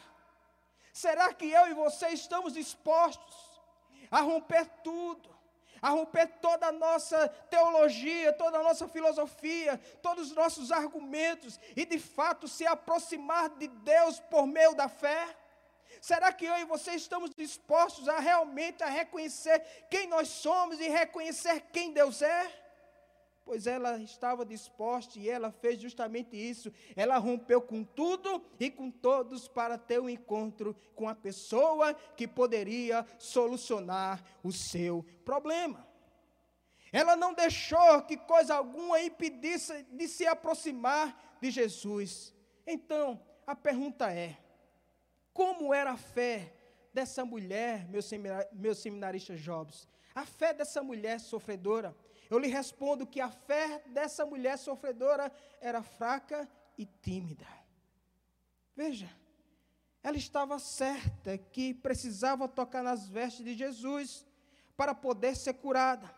Será 0.92 1.32
que 1.32 1.48
eu 1.48 1.68
e 1.68 1.72
você 1.72 2.08
estamos 2.08 2.54
dispostos 2.54 3.36
a 4.10 4.20
romper 4.20 4.66
tudo? 4.82 5.30
A 5.80 5.90
romper 5.90 6.26
toda 6.40 6.66
a 6.66 6.72
nossa 6.72 7.28
teologia, 7.50 8.32
toda 8.32 8.58
a 8.58 8.62
nossa 8.62 8.86
filosofia, 8.88 9.80
todos 10.02 10.28
os 10.28 10.34
nossos 10.34 10.70
argumentos 10.72 11.58
e 11.76 11.84
de 11.84 11.98
fato 11.98 12.46
se 12.48 12.66
aproximar 12.66 13.48
de 13.50 13.68
Deus 13.68 14.20
por 14.20 14.46
meio 14.46 14.74
da 14.74 14.88
fé? 14.88 15.36
Será 16.00 16.32
que 16.32 16.46
eu 16.46 16.56
e 16.56 16.64
você 16.64 16.92
estamos 16.92 17.30
dispostos 17.34 18.08
a 18.08 18.18
realmente 18.18 18.82
a 18.82 18.86
reconhecer 18.86 19.60
quem 19.90 20.06
nós 20.06 20.28
somos 20.28 20.80
e 20.80 20.88
reconhecer 20.88 21.60
quem 21.72 21.92
Deus 21.92 22.22
é? 22.22 22.59
Pois 23.50 23.66
ela 23.66 23.98
estava 23.98 24.46
disposta 24.46 25.18
e 25.18 25.28
ela 25.28 25.50
fez 25.50 25.80
justamente 25.80 26.36
isso. 26.36 26.72
Ela 26.94 27.18
rompeu 27.18 27.60
com 27.60 27.82
tudo 27.82 28.40
e 28.60 28.70
com 28.70 28.92
todos 28.92 29.48
para 29.48 29.76
ter 29.76 30.00
um 30.00 30.08
encontro 30.08 30.72
com 30.94 31.08
a 31.08 31.16
pessoa 31.16 31.92
que 31.92 32.28
poderia 32.28 33.04
solucionar 33.18 34.22
o 34.44 34.52
seu 34.52 35.04
problema. 35.24 35.84
Ela 36.92 37.16
não 37.16 37.34
deixou 37.34 38.02
que 38.02 38.16
coisa 38.16 38.54
alguma 38.54 39.02
impedisse 39.02 39.84
de 39.90 40.06
se 40.06 40.28
aproximar 40.28 41.36
de 41.42 41.50
Jesus. 41.50 42.32
Então, 42.64 43.20
a 43.44 43.56
pergunta 43.56 44.12
é: 44.12 44.38
como 45.34 45.74
era 45.74 45.90
a 45.90 45.96
fé 45.96 46.54
dessa 46.94 47.24
mulher, 47.24 47.88
meu, 47.88 48.00
seminar, 48.00 48.46
meu 48.52 48.76
seminarista 48.76 49.34
Jobs? 49.34 49.88
A 50.14 50.24
fé 50.24 50.54
dessa 50.54 50.84
mulher 50.84 51.18
sofredora 51.18 51.96
eu 52.30 52.38
lhe 52.38 52.46
respondo 52.46 53.06
que 53.06 53.20
a 53.20 53.28
fé 53.28 53.82
dessa 53.86 54.24
mulher 54.24 54.56
sofredora 54.56 55.32
era 55.60 55.82
fraca 55.82 56.48
e 56.78 56.86
tímida. 56.86 57.46
Veja, 58.76 59.10
ela 60.02 60.16
estava 60.16 60.58
certa 60.58 61.36
que 61.36 61.74
precisava 61.74 62.48
tocar 62.48 62.82
nas 62.82 63.08
vestes 63.08 63.44
de 63.44 63.54
Jesus 63.54 64.24
para 64.76 64.94
poder 64.94 65.36
ser 65.36 65.54
curada, 65.54 66.08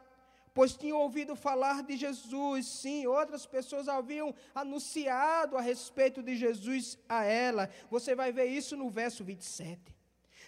pois 0.54 0.76
tinha 0.76 0.94
ouvido 0.94 1.34
falar 1.34 1.82
de 1.82 1.96
Jesus, 1.96 2.66
sim, 2.66 3.06
outras 3.06 3.46
pessoas 3.46 3.88
haviam 3.88 4.34
anunciado 4.54 5.56
a 5.56 5.60
respeito 5.60 6.22
de 6.22 6.36
Jesus 6.36 6.98
a 7.08 7.24
ela. 7.24 7.70
Você 7.90 8.14
vai 8.14 8.30
ver 8.30 8.44
isso 8.44 8.76
no 8.76 8.90
verso 8.90 9.24
27. 9.24 9.80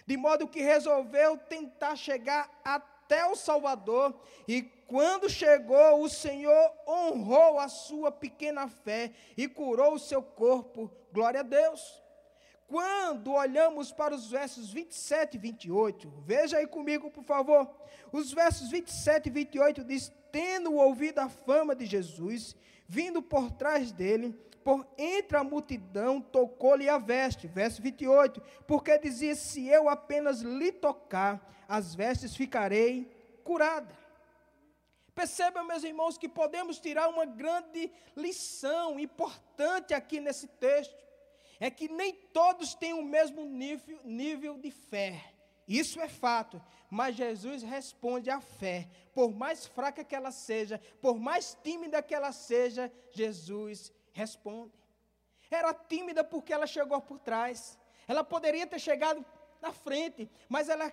De 0.05 0.15
modo 0.15 0.47
que 0.47 0.61
resolveu 0.61 1.37
tentar 1.37 1.95
chegar 1.95 2.49
até 2.63 2.94
o 3.31 3.35
Salvador 3.35 4.13
e 4.47 4.61
quando 4.87 5.29
chegou, 5.29 6.01
o 6.01 6.09
Senhor 6.09 6.71
honrou 6.87 7.59
a 7.59 7.67
sua 7.67 8.11
pequena 8.11 8.67
fé 8.67 9.11
e 9.35 9.47
curou 9.47 9.93
o 9.93 9.99
seu 9.99 10.21
corpo. 10.21 10.91
Glória 11.11 11.39
a 11.39 11.43
Deus. 11.43 12.04
Quando 12.67 13.31
olhamos 13.33 13.91
para 13.91 14.15
os 14.15 14.29
versos 14.29 14.71
27 14.71 15.35
e 15.35 15.39
28, 15.39 16.11
veja 16.25 16.57
aí 16.57 16.65
comigo, 16.65 17.11
por 17.11 17.23
favor. 17.23 17.69
Os 18.11 18.33
versos 18.33 18.69
27 18.71 19.27
e 19.27 19.31
28 19.31 19.83
diz: 19.83 20.11
Tendo 20.31 20.73
ouvido 20.73 21.19
a 21.19 21.29
fama 21.29 21.75
de 21.75 21.85
Jesus, 21.85 22.55
vindo 22.87 23.21
por 23.21 23.51
trás 23.51 23.91
dele, 23.91 24.33
por 24.63 24.87
entre 24.97 25.37
a 25.37 25.43
multidão, 25.43 26.19
tocou-lhe 26.19 26.89
a 26.89 26.97
veste. 26.97 27.47
Verso 27.47 27.83
28, 27.83 28.41
porque 28.65 28.97
dizia: 28.97 29.35
Se 29.35 29.67
eu 29.67 29.87
apenas 29.87 30.41
lhe 30.41 30.71
tocar 30.71 31.39
as 31.67 31.93
vestes, 31.93 32.35
ficarei 32.35 33.07
curada. 33.43 33.95
Percebam, 35.13 35.65
meus 35.65 35.83
irmãos, 35.83 36.17
que 36.17 36.27
podemos 36.27 36.79
tirar 36.79 37.07
uma 37.07 37.25
grande 37.25 37.91
lição 38.17 38.99
importante 38.99 39.93
aqui 39.93 40.19
nesse 40.19 40.47
texto. 40.47 41.04
É 41.59 41.69
que 41.69 41.87
nem 41.87 42.13
todos 42.13 42.75
têm 42.75 42.93
o 42.93 43.03
mesmo 43.03 43.45
nível, 43.45 43.99
nível 44.03 44.57
de 44.57 44.71
fé. 44.71 45.33
Isso 45.67 45.99
é 45.99 46.07
fato. 46.07 46.61
Mas 46.89 47.15
Jesus 47.15 47.63
responde 47.63 48.29
à 48.29 48.39
fé. 48.39 48.87
Por 49.13 49.33
mais 49.33 49.65
fraca 49.65 50.03
que 50.03 50.15
ela 50.15 50.31
seja, 50.31 50.79
por 51.01 51.17
mais 51.17 51.57
tímida 51.63 52.03
que 52.03 52.13
ela 52.13 52.31
seja, 52.31 52.91
Jesus 53.11 53.91
responde. 54.13 54.73
Era 55.49 55.73
tímida 55.73 56.23
porque 56.23 56.53
ela 56.53 56.67
chegou 56.67 57.01
por 57.01 57.19
trás. 57.19 57.77
Ela 58.07 58.23
poderia 58.23 58.67
ter 58.67 58.79
chegado 58.79 59.25
na 59.65 59.73
frente, 59.73 60.29
mas 60.47 60.69
ela, 60.69 60.91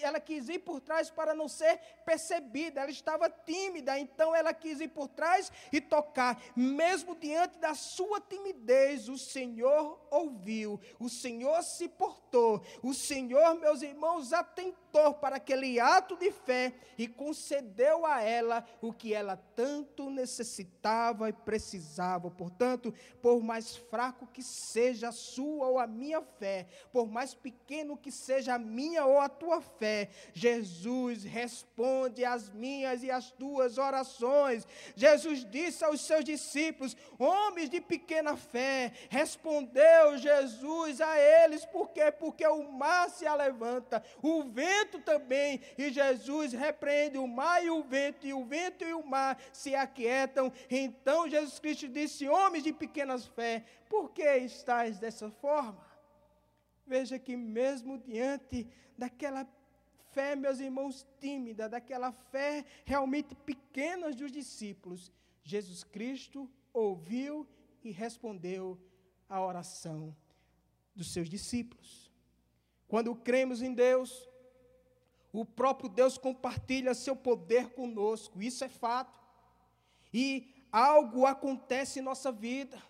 ela 0.00 0.18
quis 0.18 0.48
ir 0.48 0.60
por 0.60 0.80
trás 0.80 1.10
para 1.10 1.34
não 1.34 1.46
ser 1.46 1.78
percebida. 2.06 2.80
Ela 2.80 2.90
estava 2.90 3.28
tímida, 3.28 3.98
então 3.98 4.34
ela 4.34 4.54
quis 4.54 4.80
ir 4.80 4.88
por 4.88 5.08
trás 5.08 5.52
e 5.70 5.78
tocar. 5.78 6.42
Mesmo 6.56 7.14
diante 7.14 7.58
da 7.58 7.74
sua 7.74 8.22
timidez, 8.22 9.10
o 9.10 9.18
Senhor 9.18 10.00
ouviu, 10.10 10.80
o 10.98 11.10
Senhor 11.10 11.62
se 11.62 11.86
portou, 11.86 12.64
o 12.82 12.94
Senhor, 12.94 13.56
meus 13.56 13.82
irmãos, 13.82 14.32
atentou 14.32 15.12
para 15.20 15.36
aquele 15.36 15.78
ato 15.78 16.16
de 16.16 16.30
fé 16.30 16.72
e 16.96 17.06
concedeu 17.06 18.06
a 18.06 18.22
ela 18.22 18.64
o 18.80 18.92
que 18.92 19.12
ela 19.12 19.36
tanto 19.54 20.08
necessitava 20.08 21.28
e 21.28 21.32
precisava. 21.32 22.30
Portanto, 22.30 22.94
por 23.20 23.42
mais 23.42 23.76
fraco 23.76 24.26
que 24.26 24.42
seja 24.42 25.08
a 25.08 25.12
sua 25.12 25.66
ou 25.66 25.78
a 25.78 25.86
minha 25.86 26.22
fé, 26.22 26.66
por 26.92 27.08
mais 27.08 27.34
pequeno 27.34 27.96
que 27.96 28.13
seja 28.14 28.54
a 28.54 28.58
minha 28.58 29.04
ou 29.04 29.20
a 29.20 29.28
tua 29.28 29.60
fé, 29.60 30.08
Jesus 30.32 31.24
responde 31.24 32.24
às 32.24 32.50
minhas 32.50 33.02
e 33.02 33.10
às 33.10 33.30
tuas 33.30 33.78
orações. 33.78 34.66
Jesus 34.96 35.44
disse 35.44 35.84
aos 35.84 36.00
seus 36.00 36.24
discípulos, 36.24 36.96
homens 37.18 37.68
de 37.68 37.80
pequena 37.80 38.36
fé, 38.36 38.92
respondeu 39.08 40.16
Jesus 40.16 41.00
a 41.00 41.18
eles, 41.18 41.64
por 41.66 41.90
quê? 41.90 42.10
Porque 42.12 42.46
o 42.46 42.70
mar 42.72 43.10
se 43.10 43.28
levanta, 43.28 44.02
o 44.22 44.42
vento 44.44 45.00
também, 45.00 45.60
e 45.76 45.90
Jesus 45.90 46.52
repreende 46.52 47.18
o 47.18 47.26
mar 47.26 47.64
e 47.64 47.70
o 47.70 47.82
vento, 47.82 48.26
e 48.26 48.32
o 48.32 48.44
vento 48.44 48.84
e 48.84 48.94
o 48.94 49.04
mar 49.04 49.38
se 49.52 49.74
aquietam. 49.74 50.52
Então 50.70 51.28
Jesus 51.28 51.58
Cristo 51.58 51.88
disse: 51.88 52.28
Homens 52.28 52.64
de 52.64 52.72
pequenas 52.72 53.26
fé, 53.26 53.64
por 53.88 54.10
que 54.10 54.36
estáis 54.38 54.98
dessa 54.98 55.30
forma? 55.30 55.93
Veja 56.86 57.18
que, 57.18 57.36
mesmo 57.36 57.98
diante 57.98 58.66
daquela 58.96 59.46
fé, 60.12 60.36
meus 60.36 60.60
irmãos, 60.60 61.06
tímida, 61.18 61.68
daquela 61.68 62.12
fé 62.12 62.64
realmente 62.84 63.34
pequena 63.34 64.10
dos 64.10 64.30
discípulos, 64.30 65.10
Jesus 65.42 65.82
Cristo 65.82 66.50
ouviu 66.72 67.46
e 67.82 67.90
respondeu 67.90 68.78
à 69.28 69.44
oração 69.44 70.14
dos 70.94 71.12
seus 71.12 71.28
discípulos. 71.28 72.12
Quando 72.86 73.14
cremos 73.14 73.60
em 73.60 73.74
Deus, 73.74 74.28
o 75.32 75.44
próprio 75.44 75.88
Deus 75.88 76.16
compartilha 76.16 76.94
seu 76.94 77.16
poder 77.16 77.70
conosco, 77.70 78.40
isso 78.40 78.62
é 78.62 78.68
fato. 78.68 79.20
E 80.12 80.54
algo 80.70 81.26
acontece 81.26 81.98
em 81.98 82.02
nossa 82.02 82.30
vida. 82.30 82.80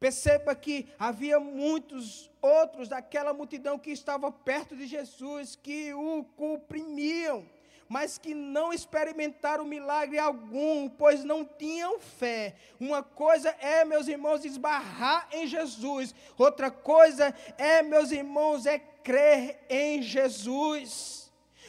Perceba 0.00 0.54
que 0.54 0.86
havia 0.98 1.40
muitos 1.40 2.30
outros 2.40 2.88
daquela 2.88 3.34
multidão 3.34 3.78
que 3.78 3.90
estava 3.90 4.30
perto 4.30 4.76
de 4.76 4.86
Jesus, 4.86 5.56
que 5.56 5.92
o 5.92 6.24
comprimiam, 6.36 7.44
mas 7.88 8.16
que 8.16 8.32
não 8.34 8.72
experimentaram 8.72 9.64
milagre 9.64 10.18
algum, 10.18 10.88
pois 10.88 11.24
não 11.24 11.44
tinham 11.44 11.98
fé. 11.98 12.54
Uma 12.78 13.02
coisa 13.02 13.48
é, 13.60 13.84
meus 13.84 14.06
irmãos, 14.06 14.44
esbarrar 14.44 15.28
em 15.32 15.46
Jesus, 15.46 16.14
outra 16.36 16.70
coisa 16.70 17.34
é, 17.56 17.82
meus 17.82 18.12
irmãos, 18.12 18.66
é 18.66 18.78
crer 18.78 19.58
em 19.68 20.00
Jesus. 20.00 21.27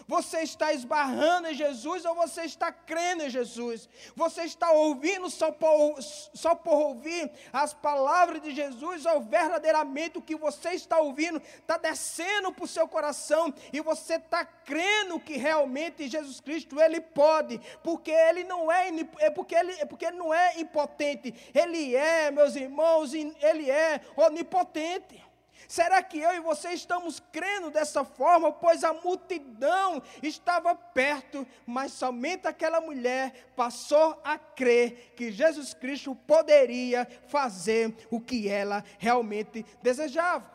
Você 0.10 0.40
está 0.40 0.74
esbarrando 0.74 1.50
em 1.50 1.54
Jesus 1.54 2.04
ou 2.04 2.16
você 2.16 2.42
está 2.42 2.72
crendo 2.72 3.26
em 3.26 3.30
Jesus? 3.30 3.88
Você 4.16 4.42
está 4.42 4.72
ouvindo 4.72 5.30
só 5.30 5.52
por, 5.52 6.02
só 6.02 6.56
por 6.56 6.74
ouvir 6.74 7.32
as 7.54 7.76
palavras 7.76 8.42
de 8.42 8.50
Jesus 8.50 9.06
ou 9.06 9.22
verdadeiramente 9.22 10.18
o 10.18 10.22
que 10.24 10.36
você 10.36 10.70
está 10.70 10.98
ouvindo 10.98 11.40
está 11.60 11.78
descendo 11.78 12.52
para 12.52 12.66
o 12.66 12.68
seu 12.68 12.88
coração 12.88 13.54
e 13.72 13.82
você 13.82 14.16
está 14.16 14.44
crendo 14.44 15.20
que 15.20 15.38
realmente 15.38 16.08
Jesus 16.08 16.40
Cristo 16.40 16.82
ele 16.82 17.00
pode, 17.00 17.62
porque 17.84 18.10
ele 18.10 18.44
não 18.44 18.72
é, 18.72 18.90
é 19.20 19.30
porque 19.30 19.54
ele, 19.54 19.74
é 19.74 19.86
porque 19.86 20.06
ele 20.06 20.18
não 20.18 20.34
é 20.34 20.60
impotente, 20.60 21.36
ele 21.54 21.96
é, 21.96 22.32
meus 22.32 22.56
irmãos, 22.56 23.14
ele 23.14 23.70
é 23.70 24.02
onipotente. 24.18 25.29
Será 25.68 26.02
que 26.02 26.20
eu 26.20 26.32
e 26.32 26.40
você 26.40 26.70
estamos 26.70 27.22
crendo 27.32 27.70
dessa 27.70 28.04
forma? 28.04 28.52
Pois 28.52 28.84
a 28.84 28.94
multidão 28.94 30.02
estava 30.24 30.74
perto, 30.74 31.46
mas 31.66 31.92
somente 31.92 32.48
aquela 32.48 32.82
mulher 32.82 33.52
passou 33.56 34.20
a 34.24 34.38
crer 34.38 35.14
que 35.16 35.32
Jesus 35.32 35.74
Cristo 35.74 36.16
poderia 36.16 37.08
fazer 37.28 37.96
o 38.10 38.20
que 38.20 38.48
ela 38.48 38.84
realmente 38.98 39.66
desejava. 39.82 40.50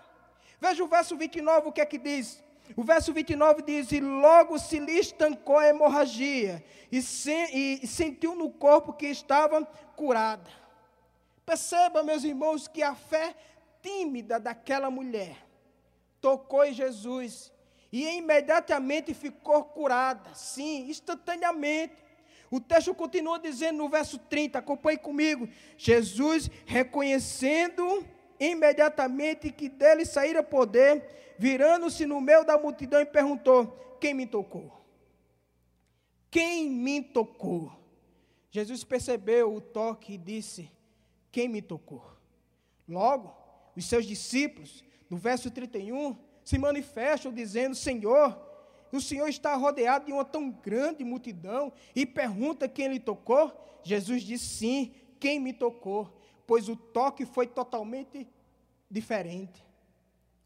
Veja 0.61 0.83
o 0.83 0.89
verso 0.89 1.17
29, 1.17 1.69
o 1.69 1.73
que 1.73 1.81
é 1.81 1.87
que 1.87 1.99
diz? 1.99 2.43
O 2.77 2.83
verso 2.83 3.13
29 3.13 3.63
diz: 3.63 3.93
E 3.93 4.01
logo 4.01 4.59
se 4.59 4.79
lhe 4.79 4.99
estancou 4.99 5.59
a 5.59 5.69
hemorragia, 5.69 6.65
e, 6.91 7.03
se, 7.03 7.33
e 7.33 7.87
sentiu 7.87 8.35
no 8.35 8.51
corpo 8.51 8.93
que 8.93 9.07
estava 9.07 9.65
curada. 9.95 10.51
Perceba, 11.45 12.03
meus 12.03 12.25
irmãos, 12.25 12.67
que 12.67 12.83
a 12.83 12.95
fé 12.95 13.37
tímida 13.85 14.41
daquela 14.41 14.91
mulher 14.91 15.47
tocou 16.19 16.65
em 16.65 16.73
Jesus 16.73 17.53
e 17.93 18.09
imediatamente 18.17 19.13
ficou 19.13 19.63
curada, 19.63 20.35
sim, 20.35 20.89
instantaneamente. 20.89 22.03
O 22.51 22.59
texto 22.59 22.95
continua 22.95 23.39
dizendo 23.39 23.77
no 23.77 23.89
verso 23.91 24.19
30, 24.19 24.59
acompanhe 24.59 24.97
comigo. 24.97 25.47
Jesus, 25.77 26.51
reconhecendo 26.65 28.05
imediatamente 28.41 29.53
que 29.53 29.69
dele 29.69 30.07
saíra 30.07 30.43
poder, 30.43 31.37
virando-se 31.39 32.07
no 32.07 32.23
meio 32.23 32.43
da 32.43 32.57
multidão 32.57 33.03
e 33.03 33.07
perguntou: 33.07 33.99
Quem 34.01 34.15
me 34.15 34.27
tocou? 34.27 34.83
Quem 36.31 36.71
me 36.71 37.03
tocou? 37.03 37.71
Jesus 38.51 38.83
percebeu 38.83 39.55
o 39.55 39.61
toque 39.61 40.15
e 40.15 40.19
disse: 40.19 40.73
Quem 41.31 41.49
me 41.49 41.61
tocou? 41.61 42.03
Logo, 42.89 43.44
os 43.77 43.87
seus 43.87 44.07
discípulos, 44.07 44.85
no 45.09 45.17
verso 45.17 45.51
31, 45.51 46.17
se 46.45 46.59
manifestam 46.59 47.33
dizendo: 47.33 47.75
Senhor, 47.75 48.39
o 48.93 49.01
Senhor 49.01 49.29
está 49.29 49.55
rodeado 49.57 50.07
de 50.07 50.13
uma 50.13 50.25
tão 50.25 50.51
grande 50.51 51.03
multidão 51.05 51.73
e 51.95 52.07
pergunta 52.07 52.69
quem 52.69 52.89
lhe 52.89 53.01
tocou. 53.01 53.53
Jesus 53.83 54.23
disse: 54.23 54.47
Sim, 54.47 54.95
quem 55.19 55.41
me 55.41 55.53
tocou? 55.53 56.21
Pois 56.47 56.69
o 56.69 56.77
toque 56.77 57.25
foi 57.25 57.47
totalmente 57.47 58.29
diferente. 58.91 59.65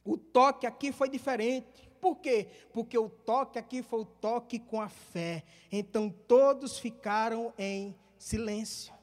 O 0.04 0.16
toque 0.16 0.66
aqui 0.66 0.92
foi 0.92 1.08
diferente. 1.08 1.88
Por 2.00 2.16
quê? 2.16 2.48
Porque 2.72 2.96
o 2.96 3.08
toque 3.08 3.58
aqui 3.58 3.82
foi 3.82 4.00
o 4.00 4.04
toque 4.04 4.58
com 4.58 4.80
a 4.80 4.88
fé. 4.88 5.42
Então 5.70 6.08
todos 6.08 6.78
ficaram 6.78 7.52
em 7.58 7.94
silêncio, 8.18 8.94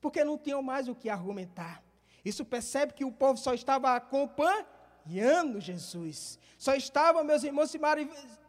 porque 0.00 0.22
não 0.22 0.38
tinham 0.38 0.62
mais 0.62 0.88
o 0.88 0.94
que 0.94 1.08
argumentar. 1.08 1.81
Isso 2.24 2.44
percebe 2.44 2.92
que 2.92 3.04
o 3.04 3.12
povo 3.12 3.38
só 3.38 3.52
estava 3.52 3.94
acompanhando 3.94 5.60
Jesus. 5.60 6.38
Só 6.56 6.74
estava, 6.74 7.24
meus 7.24 7.42
irmãos, 7.42 7.70
se 7.70 7.78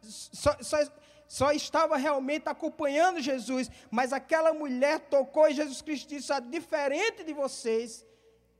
só, 0.01 0.55
só, 0.61 0.77
só 1.27 1.51
estava 1.51 1.97
realmente 1.97 2.47
acompanhando 2.47 3.19
Jesus. 3.19 3.69
Mas 3.89 4.13
aquela 4.13 4.53
mulher 4.53 4.99
tocou 4.99 5.47
e 5.47 5.53
Jesus 5.53 5.81
Cristo 5.81 6.09
disse: 6.09 6.31
diferente 6.41 7.23
de 7.23 7.33
vocês, 7.33 8.05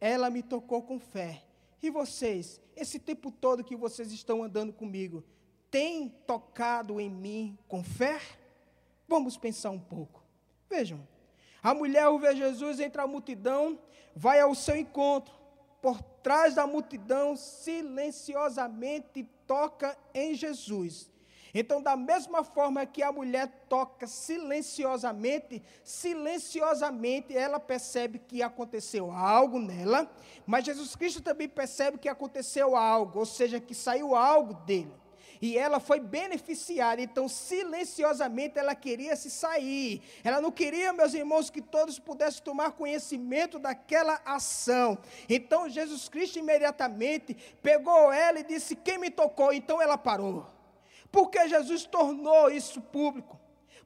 ela 0.01 0.29
me 0.29 0.41
tocou 0.41 0.81
com 0.81 0.99
fé. 0.99 1.43
E 1.81 1.89
vocês, 1.89 2.61
esse 2.75 2.97
tempo 2.97 3.29
todo 3.29 3.63
que 3.63 3.75
vocês 3.75 4.11
estão 4.11 4.41
andando 4.41 4.73
comigo, 4.73 5.23
tem 5.69 6.09
tocado 6.25 6.99
em 6.99 7.09
mim 7.09 7.57
com 7.67 7.83
fé? 7.83 8.19
Vamos 9.07 9.37
pensar 9.37 9.69
um 9.69 9.79
pouco. 9.79 10.23
Vejam, 10.69 11.07
a 11.63 11.73
mulher 11.73 12.09
ouve 12.09 12.35
Jesus 12.35 12.81
entre 12.81 13.01
a 13.01 13.07
multidão 13.07 13.79
vai 14.15 14.39
ao 14.41 14.53
seu 14.53 14.75
encontro, 14.75 15.33
por 15.81 16.01
trás 16.21 16.55
da 16.55 16.67
multidão, 16.67 17.35
silenciosamente 17.35 19.27
toca 19.47 19.97
em 20.13 20.35
Jesus. 20.35 21.09
Então, 21.53 21.81
da 21.81 21.95
mesma 21.95 22.43
forma 22.43 22.85
que 22.85 23.03
a 23.03 23.11
mulher 23.11 23.47
toca 23.69 24.07
silenciosamente, 24.07 25.61
silenciosamente 25.83 27.35
ela 27.35 27.59
percebe 27.59 28.19
que 28.19 28.41
aconteceu 28.41 29.11
algo 29.11 29.59
nela, 29.59 30.11
mas 30.45 30.65
Jesus 30.65 30.95
Cristo 30.95 31.21
também 31.21 31.47
percebe 31.47 31.97
que 31.97 32.09
aconteceu 32.09 32.75
algo, 32.75 33.19
ou 33.19 33.25
seja, 33.25 33.59
que 33.59 33.75
saiu 33.75 34.15
algo 34.15 34.53
dele 34.65 35.02
e 35.43 35.57
ela 35.57 35.77
foi 35.77 35.99
beneficiada. 35.99 37.01
Então, 37.01 37.27
silenciosamente, 37.27 38.57
ela 38.57 38.73
queria 38.73 39.13
se 39.13 39.29
sair. 39.29 40.01
Ela 40.23 40.39
não 40.39 40.49
queria, 40.49 40.93
meus 40.93 41.13
irmãos, 41.13 41.49
que 41.49 41.61
todos 41.61 41.99
pudessem 41.99 42.41
tomar 42.41 42.71
conhecimento 42.71 43.59
daquela 43.59 44.21
ação. 44.23 44.97
Então, 45.27 45.67
Jesus 45.67 46.07
Cristo 46.07 46.39
imediatamente 46.39 47.35
pegou 47.61 48.09
ela 48.13 48.39
e 48.39 48.43
disse: 48.45 48.73
Quem 48.73 48.97
me 48.97 49.09
tocou? 49.09 49.51
Então 49.51 49.81
ela 49.81 49.97
parou. 49.97 50.47
Porque 51.11 51.45
Jesus 51.49 51.85
tornou 51.85 52.49
isso 52.49 52.79
público. 52.79 53.37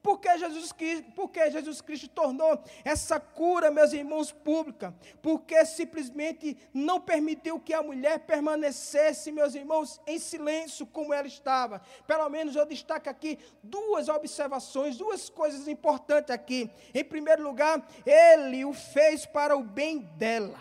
Por 0.07 0.21
que 0.21 0.37
Jesus 0.37 0.71
Cristo, 0.71 1.11
porque 1.13 1.51
Jesus 1.51 1.81
Cristo 1.81 2.07
tornou 2.07 2.57
essa 2.85 3.19
cura, 3.19 3.69
meus 3.69 3.91
irmãos, 3.91 4.31
pública? 4.31 4.95
Porque 5.21 5.65
simplesmente 5.65 6.57
não 6.73 7.01
permitiu 7.01 7.59
que 7.59 7.73
a 7.73 7.83
mulher 7.83 8.19
permanecesse, 8.19 9.33
meus 9.33 9.53
irmãos, 9.53 9.99
em 10.07 10.17
silêncio 10.17 10.85
como 10.85 11.13
ela 11.13 11.27
estava. 11.27 11.81
Pelo 12.07 12.29
menos 12.29 12.55
eu 12.55 12.65
destaco 12.65 13.09
aqui 13.09 13.37
duas 13.61 14.07
observações, 14.07 14.95
duas 14.95 15.29
coisas 15.29 15.67
importantes 15.67 16.31
aqui. 16.31 16.71
Em 16.93 17.03
primeiro 17.03 17.43
lugar, 17.43 17.85
ele 18.05 18.63
o 18.63 18.71
fez 18.71 19.25
para 19.25 19.57
o 19.57 19.61
bem 19.61 19.97
dela. 20.15 20.57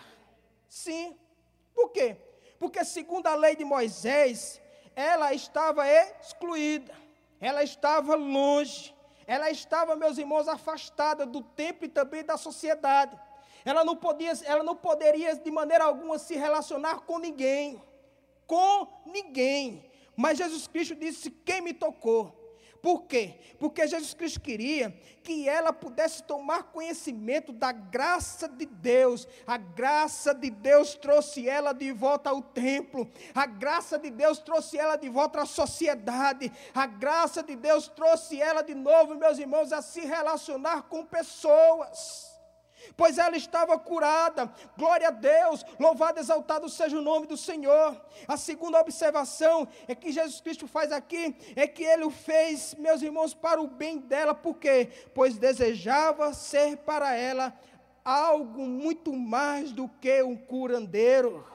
Sim. 0.67 1.15
Por 1.73 1.91
quê? 1.93 2.17
Porque 2.59 2.83
segundo 2.83 3.27
a 3.27 3.35
lei 3.35 3.55
de 3.55 3.63
Moisés, 3.63 4.61
ela 4.93 5.33
estava 5.33 5.87
excluída. 5.87 6.93
Ela 7.39 7.63
estava 7.63 8.13
longe 8.13 8.96
ela 9.27 9.51
estava, 9.51 9.93
meus 9.97 10.17
irmãos, 10.17 10.47
afastada 10.47 11.25
do 11.25 11.41
templo 11.41 11.85
e 11.85 11.89
também 11.89 12.23
da 12.23 12.37
sociedade. 12.37 13.19
Ela 13.65 13.83
não, 13.83 13.97
podia, 13.97 14.31
ela 14.45 14.63
não 14.63 14.73
poderia 14.73 15.35
de 15.35 15.51
maneira 15.51 15.83
alguma 15.83 16.17
se 16.17 16.35
relacionar 16.35 17.01
com 17.01 17.19
ninguém. 17.19 17.83
Com 18.47 18.87
ninguém. 19.05 19.91
Mas 20.15 20.37
Jesus 20.37 20.65
Cristo 20.65 20.95
disse: 20.95 21.29
Quem 21.29 21.59
me 21.59 21.73
tocou? 21.73 22.36
Por 22.87 23.03
quê? 23.03 23.33
Porque 23.59 23.85
Jesus 23.85 24.13
Cristo 24.13 24.39
queria 24.39 24.97
que 25.21 25.49
ela 25.49 25.73
pudesse 25.73 26.23
tomar 26.23 26.71
conhecimento 26.71 27.51
da 27.51 27.73
graça 27.73 28.47
de 28.47 28.65
Deus. 28.65 29.27
A 29.45 29.57
graça 29.57 30.33
de 30.33 30.49
Deus 30.49 30.95
trouxe 30.95 31.49
ela 31.49 31.73
de 31.73 31.91
volta 31.91 32.29
ao 32.29 32.41
templo. 32.41 33.11
A 33.35 33.45
graça 33.45 33.99
de 33.99 34.09
Deus 34.09 34.39
trouxe 34.39 34.77
ela 34.77 34.95
de 34.95 35.09
volta 35.09 35.41
à 35.41 35.45
sociedade. 35.45 36.49
A 36.73 36.85
graça 36.85 37.43
de 37.43 37.57
Deus 37.57 37.89
trouxe 37.89 38.41
ela 38.41 38.61
de 38.61 38.73
novo, 38.73 39.15
meus 39.15 39.37
irmãos, 39.37 39.73
a 39.73 39.81
se 39.81 39.99
relacionar 40.05 40.83
com 40.83 41.03
pessoas 41.05 42.26
pois 42.97 43.19
ela 43.19 43.37
estava 43.37 43.77
curada. 43.77 44.51
Glória 44.75 45.09
a 45.09 45.11
Deus, 45.11 45.63
louvado, 45.79 46.19
exaltado 46.19 46.67
seja 46.67 46.97
o 46.97 47.01
nome 47.01 47.27
do 47.27 47.37
Senhor. 47.37 47.95
A 48.27 48.35
segunda 48.35 48.81
observação 48.81 49.67
é 49.87 49.93
que 49.93 50.11
Jesus 50.11 50.41
Cristo 50.41 50.67
faz 50.67 50.91
aqui 50.91 51.37
é 51.55 51.67
que 51.67 51.83
ele 51.83 52.03
o 52.03 52.09
fez, 52.09 52.73
meus 52.75 53.03
irmãos, 53.03 53.35
para 53.35 53.61
o 53.61 53.67
bem 53.67 53.99
dela, 53.99 54.33
por 54.33 54.55
quê? 54.55 54.89
Pois 55.13 55.37
desejava 55.37 56.33
ser 56.33 56.77
para 56.77 57.15
ela 57.15 57.57
algo 58.03 58.65
muito 58.65 59.13
mais 59.13 59.71
do 59.71 59.87
que 59.87 60.23
um 60.23 60.35
curandeiro. 60.35 61.45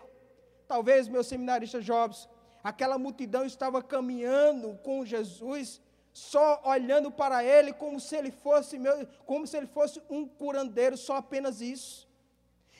Talvez, 0.69 1.09
meu 1.09 1.25
seminarista 1.25 1.81
Jobs, 1.81 2.29
aquela 2.63 2.97
multidão 2.97 3.45
estava 3.45 3.83
caminhando 3.83 4.79
com 4.85 5.05
Jesus 5.05 5.81
só 6.13 6.61
olhando 6.65 7.11
para 7.11 7.43
ele 7.45 7.73
como 7.73 7.99
se 7.99 8.15
ele 8.17 8.31
fosse 8.31 8.79
meu, 8.79 9.07
como 9.25 9.47
se 9.47 9.57
ele 9.57 9.67
fosse 9.67 10.03
um 10.11 10.27
curandeiro, 10.27 10.97
só 10.97 11.17
apenas 11.17 11.61
isso. 11.61 12.09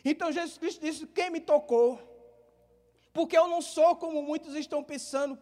Então 0.05 0.31
Jesus 0.31 0.59
Cristo 0.59 0.81
disse: 0.81 1.07
"Quem 1.07 1.31
me 1.31 1.41
tocou?" 1.41 1.99
Porque 3.13 3.37
eu 3.37 3.47
não 3.47 3.61
sou 3.61 3.97
como 3.97 4.23
muitos 4.23 4.55
estão 4.55 4.83
pensando. 4.83 5.39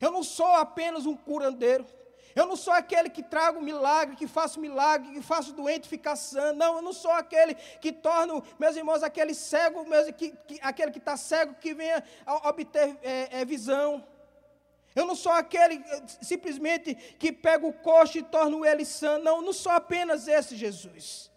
Eu 0.00 0.10
não 0.10 0.22
sou 0.22 0.46
apenas 0.46 1.04
um 1.04 1.14
curandeiro. 1.14 1.86
Eu 2.34 2.46
não 2.46 2.56
sou 2.56 2.72
aquele 2.72 3.10
que 3.10 3.22
trago 3.22 3.60
milagre, 3.60 4.16
que 4.16 4.26
faço 4.26 4.60
milagre, 4.60 5.12
que 5.12 5.20
faço 5.20 5.52
doente 5.52 5.88
ficar 5.88 6.16
sã. 6.16 6.52
Não, 6.52 6.76
eu 6.76 6.82
não 6.82 6.92
sou 6.92 7.10
aquele 7.10 7.54
que 7.54 7.92
torno, 7.92 8.42
meus 8.58 8.76
irmãos, 8.76 9.02
aquele 9.02 9.34
cego, 9.34 9.84
meus, 9.84 10.10
que, 10.12 10.30
que, 10.30 10.58
aquele 10.62 10.92
que 10.92 10.98
está 10.98 11.16
cego, 11.16 11.54
que 11.54 11.74
venha 11.74 12.02
obter 12.44 12.96
é, 13.02 13.40
é, 13.40 13.44
visão. 13.44 14.04
Eu 14.94 15.06
não 15.06 15.14
sou 15.14 15.32
aquele 15.32 15.76
eh, 15.76 16.02
simplesmente 16.20 16.94
que 17.18 17.32
pega 17.32 17.66
o 17.66 17.72
coxo 17.72 18.18
e 18.18 18.22
torna 18.22 18.68
ele 18.68 18.84
sã. 18.84 19.18
Não, 19.18 19.40
não 19.40 19.52
sou 19.52 19.72
apenas 19.72 20.26
esse 20.26 20.56
Jesus. 20.56 21.30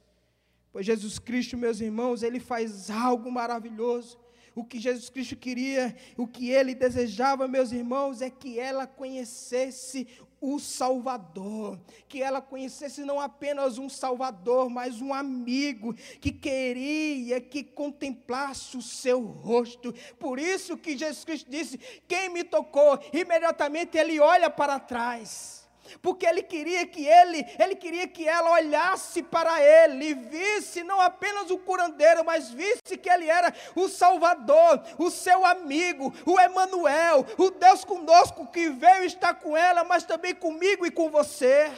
Pois 0.71 0.85
Jesus 0.85 1.19
Cristo, 1.19 1.55
meus 1.55 1.79
irmãos, 1.79 2.23
ele 2.23 2.39
faz 2.39 2.89
algo 2.89 3.31
maravilhoso. 3.31 4.17
O 4.55 4.63
que 4.63 4.79
Jesus 4.79 5.09
Cristo 5.09 5.35
queria, 5.35 5.95
o 6.15 6.27
que 6.27 6.51
ele 6.51 6.75
desejava, 6.75 7.47
meus 7.47 7.71
irmãos, 7.71 8.21
é 8.21 8.29
que 8.29 8.59
ela 8.59 8.85
conhecesse 8.85 10.07
o 10.43 10.60
Salvador, 10.60 11.79
que 12.10 12.21
ela 12.21 12.41
conhecesse 12.41 13.06
não 13.06 13.17
apenas 13.17 13.77
um 13.77 13.88
Salvador, 13.88 14.69
mas 14.69 15.01
um 15.01 15.13
amigo 15.13 15.93
que 16.19 16.34
queria 16.34 17.39
que 17.39 17.63
contemplasse 17.63 18.75
o 18.75 18.82
seu 18.82 19.21
rosto. 19.21 19.93
Por 20.19 20.38
isso 20.38 20.75
que 20.75 20.97
Jesus 20.97 21.23
Cristo 21.23 21.49
disse: 21.49 21.79
Quem 22.10 22.27
me 22.27 22.43
tocou? 22.43 22.99
Imediatamente 23.13 23.97
ele 23.97 24.19
olha 24.19 24.49
para 24.49 24.79
trás 24.79 25.62
porque 26.01 26.25
ele 26.25 26.43
queria 26.43 26.86
que 26.86 27.06
ele, 27.06 27.45
ele 27.60 27.75
queria 27.75 28.08
que 28.08 28.27
ela 28.27 28.51
olhasse 28.51 29.23
para 29.23 29.62
ele 29.62 30.10
e 30.10 30.13
visse 30.13 30.84
não 30.84 30.99
apenas 30.99 31.49
o 31.51 31.58
curandeiro, 31.58 32.23
mas 32.25 32.49
visse 32.49 32.97
que 32.97 33.10
ele 33.10 33.29
era 33.29 33.53
o 33.75 33.88
Salvador, 33.88 34.82
o 34.97 35.10
seu 35.10 35.45
amigo, 35.45 36.13
o 36.25 36.39
Emanuel, 36.39 37.25
o 37.38 37.51
Deus 37.51 37.84
conosco 37.86 38.47
que 38.47 38.69
veio 38.69 39.03
estar 39.03 39.36
com 39.36 39.56
ela, 39.56 39.84
mas 39.84 40.03
também 40.03 40.34
comigo 40.34 40.86
e 40.86 40.91
com 40.91 41.10
você. 41.10 41.71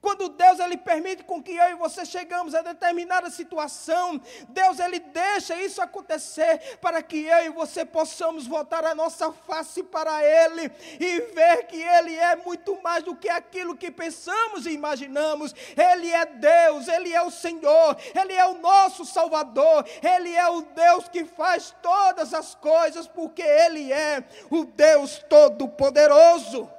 Quando 0.00 0.28
Deus 0.28 0.58
ele 0.58 0.76
permite 0.76 1.24
com 1.24 1.42
que 1.42 1.52
eu 1.52 1.70
e 1.70 1.74
você 1.74 2.04
chegamos 2.04 2.54
a 2.54 2.62
determinada 2.62 3.30
situação, 3.30 4.20
Deus 4.48 4.78
ele 4.80 4.98
deixa 4.98 5.54
isso 5.62 5.80
acontecer 5.80 6.78
para 6.80 7.02
que 7.02 7.24
eu 7.24 7.46
e 7.46 7.48
você 7.50 7.84
possamos 7.84 8.46
voltar 8.46 8.84
a 8.84 8.94
nossa 8.94 9.32
face 9.32 9.82
para 9.82 10.24
ele 10.24 10.70
e 10.98 11.20
ver 11.32 11.66
que 11.66 11.80
ele 11.80 12.14
é 12.16 12.36
muito 12.36 12.80
mais 12.82 13.04
do 13.04 13.14
que 13.14 13.28
aquilo 13.28 13.76
que 13.76 13.90
pensamos 13.90 14.66
e 14.66 14.70
imaginamos. 14.70 15.54
Ele 15.76 16.10
é 16.10 16.26
Deus, 16.26 16.88
ele 16.88 17.12
é 17.12 17.22
o 17.22 17.30
Senhor, 17.30 17.96
ele 18.14 18.32
é 18.32 18.46
o 18.46 18.58
nosso 18.58 19.04
Salvador, 19.04 19.84
ele 20.02 20.34
é 20.34 20.48
o 20.48 20.62
Deus 20.62 21.08
que 21.08 21.24
faz 21.24 21.74
todas 21.80 22.34
as 22.34 22.54
coisas 22.54 23.06
porque 23.06 23.42
ele 23.42 23.92
é 23.92 24.24
o 24.50 24.64
Deus 24.64 25.24
todo 25.28 25.68
poderoso. 25.68 26.75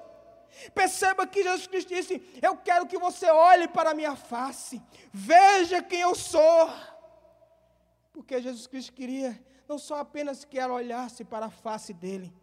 Perceba 0.74 1.28
que 1.28 1.44
Jesus 1.44 1.68
Cristo 1.68 1.94
disse: 1.94 2.22
Eu 2.42 2.58
quero 2.58 2.88
que 2.88 2.98
você 2.98 3.30
olhe 3.30 3.68
para 3.68 3.92
a 3.92 3.94
minha 3.94 4.16
face, 4.16 4.82
veja 5.14 5.82
quem 5.82 6.02
eu 6.02 6.16
sou. 6.16 6.70
Porque 8.12 8.42
Jesus 8.42 8.68
Cristo 8.68 8.94
queria 8.94 9.40
não 9.68 9.78
só 9.78 10.00
apenas 10.00 10.46
que 10.46 10.58
ela 10.58 10.74
olhasse 10.74 11.24
para 11.24 11.48
a 11.48 11.50
face 11.50 11.94
dele, 11.94 12.34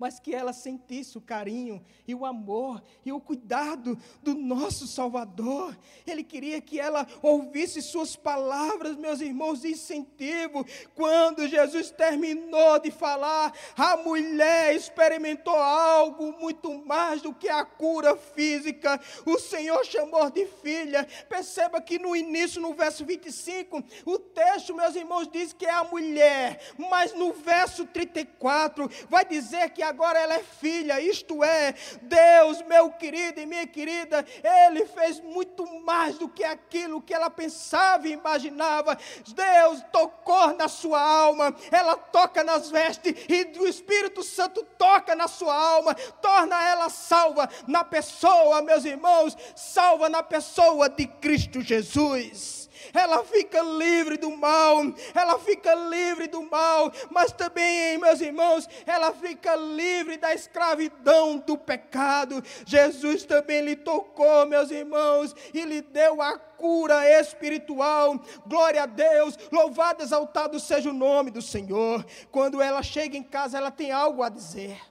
mas 0.00 0.18
que 0.18 0.34
ela 0.34 0.54
sentisse 0.54 1.18
o 1.18 1.20
carinho 1.20 1.84
e 2.08 2.14
o 2.14 2.24
amor 2.24 2.82
e 3.04 3.12
o 3.12 3.20
cuidado 3.20 3.98
do 4.22 4.34
nosso 4.34 4.86
Salvador. 4.86 5.78
Ele 6.06 6.24
queria 6.24 6.58
que 6.58 6.80
ela 6.80 7.06
ouvisse 7.20 7.82
suas 7.82 8.16
palavras, 8.16 8.96
meus 8.96 9.20
irmãos, 9.20 9.60
de 9.60 9.68
incentivo. 9.68 10.64
Quando 10.94 11.46
Jesus 11.46 11.90
terminou 11.90 12.78
de 12.78 12.90
falar, 12.90 13.52
a 13.76 13.98
mulher 13.98 14.74
experimentou 14.74 15.54
algo 15.54 16.32
muito 16.40 16.72
mais 16.86 17.20
do 17.20 17.34
que 17.34 17.50
a 17.50 17.62
cura 17.62 18.16
física. 18.16 18.98
O 19.26 19.38
Senhor 19.38 19.84
chamou 19.84 20.30
de 20.30 20.46
filha. 20.46 21.06
Perceba 21.28 21.78
que 21.78 21.98
no 21.98 22.16
início, 22.16 22.58
no 22.58 22.72
verso 22.72 23.04
25, 23.04 23.84
o 24.06 24.18
texto, 24.18 24.74
meus 24.74 24.96
irmãos, 24.96 25.28
diz 25.28 25.52
que 25.52 25.66
é 25.66 25.70
a 25.70 25.84
mulher, 25.84 26.58
mas 26.78 27.12
no 27.12 27.34
verso 27.34 27.84
34 27.84 28.90
vai 29.10 29.26
dizer 29.26 29.68
que 29.68 29.82
a 29.82 29.89
agora 29.90 30.18
ela 30.18 30.34
é 30.34 30.42
filha, 30.42 31.00
isto 31.00 31.42
é, 31.42 31.74
Deus, 32.02 32.62
meu 32.62 32.90
querido 32.90 33.40
e 33.40 33.46
minha 33.46 33.66
querida, 33.66 34.24
Ele 34.42 34.86
fez 34.86 35.20
muito 35.20 35.66
mais 35.80 36.16
do 36.16 36.28
que 36.28 36.44
aquilo 36.44 37.02
que 37.02 37.12
ela 37.12 37.28
pensava 37.28 38.08
e 38.08 38.12
imaginava. 38.12 38.96
Deus 39.28 39.84
tocou 39.92 40.56
na 40.56 40.68
sua 40.68 41.00
alma, 41.00 41.54
ela 41.70 41.96
toca 41.96 42.44
nas 42.44 42.70
vestes, 42.70 43.14
e 43.28 43.58
o 43.58 43.66
Espírito 43.66 44.22
Santo 44.22 44.64
toca 44.78 45.14
na 45.14 45.28
sua 45.28 45.54
alma, 45.54 45.94
torna 45.94 46.62
ela 46.68 46.88
salva 46.88 47.48
na 47.66 47.84
pessoa, 47.84 48.62
meus 48.62 48.84
irmãos, 48.84 49.36
salva 49.54 50.08
na 50.08 50.22
pessoa 50.22 50.88
de 50.88 51.06
Cristo 51.06 51.60
Jesus 51.60 52.59
ela 52.92 53.24
fica 53.24 53.60
livre 53.62 54.16
do 54.16 54.36
mal, 54.36 54.82
ela 55.14 55.38
fica 55.38 55.74
livre 55.74 56.26
do 56.26 56.42
mal, 56.42 56.92
mas 57.10 57.32
também, 57.32 57.98
meus 57.98 58.20
irmãos, 58.20 58.68
ela 58.86 59.12
fica 59.12 59.54
livre 59.56 60.16
da 60.16 60.34
escravidão 60.34 61.38
do 61.38 61.56
pecado. 61.56 62.42
Jesus 62.64 63.24
também 63.24 63.60
lhe 63.60 63.76
tocou, 63.76 64.46
meus 64.46 64.70
irmãos, 64.70 65.34
e 65.52 65.62
lhe 65.62 65.80
deu 65.80 66.20
a 66.20 66.38
cura 66.38 67.08
espiritual. 67.20 68.20
Glória 68.46 68.82
a 68.82 68.86
Deus, 68.86 69.38
louvado, 69.50 70.02
exaltado 70.02 70.60
seja 70.60 70.90
o 70.90 70.94
nome 70.94 71.30
do 71.30 71.40
Senhor. 71.40 72.04
Quando 72.30 72.60
ela 72.60 72.82
chega 72.82 73.16
em 73.16 73.22
casa, 73.22 73.56
ela 73.56 73.70
tem 73.70 73.90
algo 73.90 74.22
a 74.22 74.28
dizer. 74.28 74.89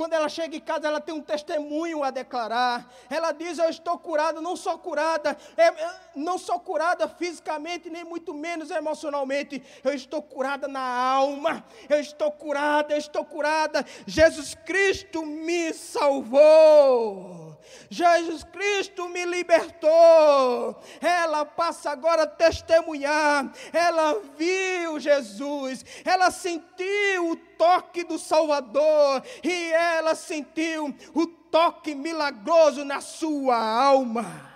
Quando 0.00 0.14
ela 0.14 0.30
chega 0.30 0.56
em 0.56 0.60
casa, 0.60 0.88
ela 0.88 0.98
tem 0.98 1.14
um 1.14 1.20
testemunho 1.20 2.02
a 2.02 2.10
declarar. 2.10 2.90
Ela 3.10 3.32
diz: 3.32 3.58
Eu 3.58 3.68
estou 3.68 3.98
curada, 3.98 4.40
não 4.40 4.56
sou 4.56 4.78
curada, 4.78 5.36
é, 5.58 5.74
não 6.16 6.38
sou 6.38 6.58
curada 6.58 7.06
fisicamente, 7.06 7.90
nem 7.90 8.02
muito 8.02 8.32
menos 8.32 8.70
emocionalmente. 8.70 9.62
Eu 9.84 9.92
estou 9.92 10.22
curada 10.22 10.66
na 10.66 10.80
alma. 10.80 11.62
Eu 11.86 12.00
estou 12.00 12.32
curada, 12.32 12.94
eu 12.94 12.98
estou 12.98 13.26
curada. 13.26 13.84
Jesus 14.06 14.54
Cristo 14.54 15.22
me 15.26 15.74
salvou. 15.74 17.49
Jesus 17.88 18.44
Cristo 18.44 19.08
me 19.08 19.24
libertou. 19.24 20.80
Ela 21.00 21.44
passa 21.44 21.90
agora 21.90 22.22
a 22.22 22.26
testemunhar. 22.26 23.52
Ela 23.72 24.20
viu 24.36 24.98
Jesus, 25.00 25.84
ela 26.04 26.30
sentiu 26.30 27.30
o 27.30 27.36
toque 27.36 28.04
do 28.04 28.18
Salvador 28.18 29.22
e 29.42 29.72
ela 29.72 30.14
sentiu 30.14 30.94
o 31.14 31.26
toque 31.26 31.94
milagroso 31.94 32.84
na 32.84 33.00
sua 33.00 33.56
alma. 33.56 34.50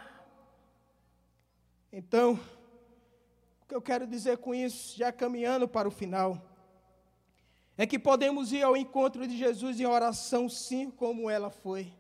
Então, 1.93 2.39
o 3.63 3.67
que 3.69 3.75
eu 3.75 3.83
quero 3.83 4.07
dizer 4.07 4.39
com 4.39 4.55
isso, 4.55 4.97
já 4.97 5.13
caminhando 5.13 5.69
para 5.69 5.87
o 5.87 5.91
final, 5.91 6.41
é 7.77 7.87
que 7.87 7.99
podemos 7.99 8.53
ir 8.53 8.63
ao 8.63 8.77
encontro 8.77 9.27
de 9.27 9.37
Jesus 9.37 9.81
em 9.81 9.87
oração, 9.87 10.49
sim, 10.49 10.91
como 10.91 11.29
ela 11.29 11.51
foi. 11.51 11.93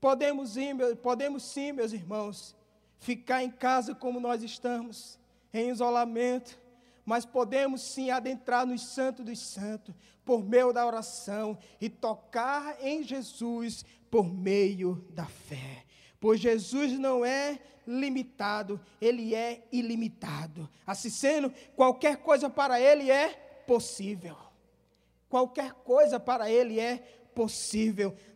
Podemos 0.00 0.56
ir, 0.56 0.74
podemos 0.96 1.42
sim, 1.42 1.72
meus 1.72 1.92
irmãos, 1.92 2.56
ficar 2.98 3.42
em 3.42 3.50
casa 3.50 3.94
como 3.94 4.18
nós 4.18 4.42
estamos, 4.42 5.18
em 5.52 5.68
isolamento, 5.68 6.58
mas 7.04 7.26
podemos 7.26 7.82
sim 7.82 8.10
adentrar 8.10 8.66
nos 8.66 8.86
santos 8.86 9.24
dos 9.24 9.38
santos 9.38 9.94
por 10.24 10.44
meio 10.44 10.72
da 10.72 10.86
oração 10.86 11.58
e 11.80 11.88
tocar 11.88 12.76
em 12.80 13.02
Jesus 13.02 13.84
por 14.10 14.24
meio 14.32 15.04
da 15.10 15.26
fé. 15.26 15.84
Pois 16.18 16.40
Jesus 16.40 16.98
não 16.98 17.24
é 17.24 17.58
limitado, 17.86 18.80
ele 19.00 19.34
é 19.34 19.66
ilimitado. 19.72 20.68
Assim 20.86 21.10
sendo, 21.10 21.52
qualquer 21.74 22.18
coisa 22.18 22.48
para 22.48 22.80
ele 22.80 23.10
é 23.10 23.28
possível. 23.66 24.36
Qualquer 25.28 25.72
coisa 25.72 26.18
para 26.18 26.50
ele 26.50 26.78
é 26.78 26.96
possível. 26.96 27.19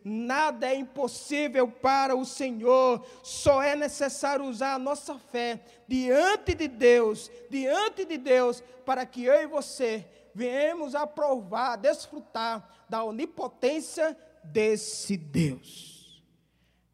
Nada 0.05 0.69
é 0.69 0.75
impossível 0.75 1.69
para 1.69 2.14
o 2.14 2.25
Senhor. 2.25 3.05
Só 3.23 3.62
é 3.62 3.75
necessário 3.75 4.45
usar 4.45 4.75
a 4.75 4.79
nossa 4.79 5.19
fé 5.19 5.61
diante 5.88 6.55
de 6.55 6.69
Deus, 6.69 7.31
diante 7.51 8.05
de 8.05 8.19
Deus, 8.19 8.62
para 8.85 9.05
que 9.07 9.25
eu 9.25 9.43
e 9.43 9.47
você 9.47 10.07
venhamos 10.35 10.95
a 10.95 11.07
provar, 11.07 11.77
desfrutar 11.77 12.87
da 12.88 13.05
onipotência 13.05 14.17
desse 14.43 15.17
Deus. 15.17 16.23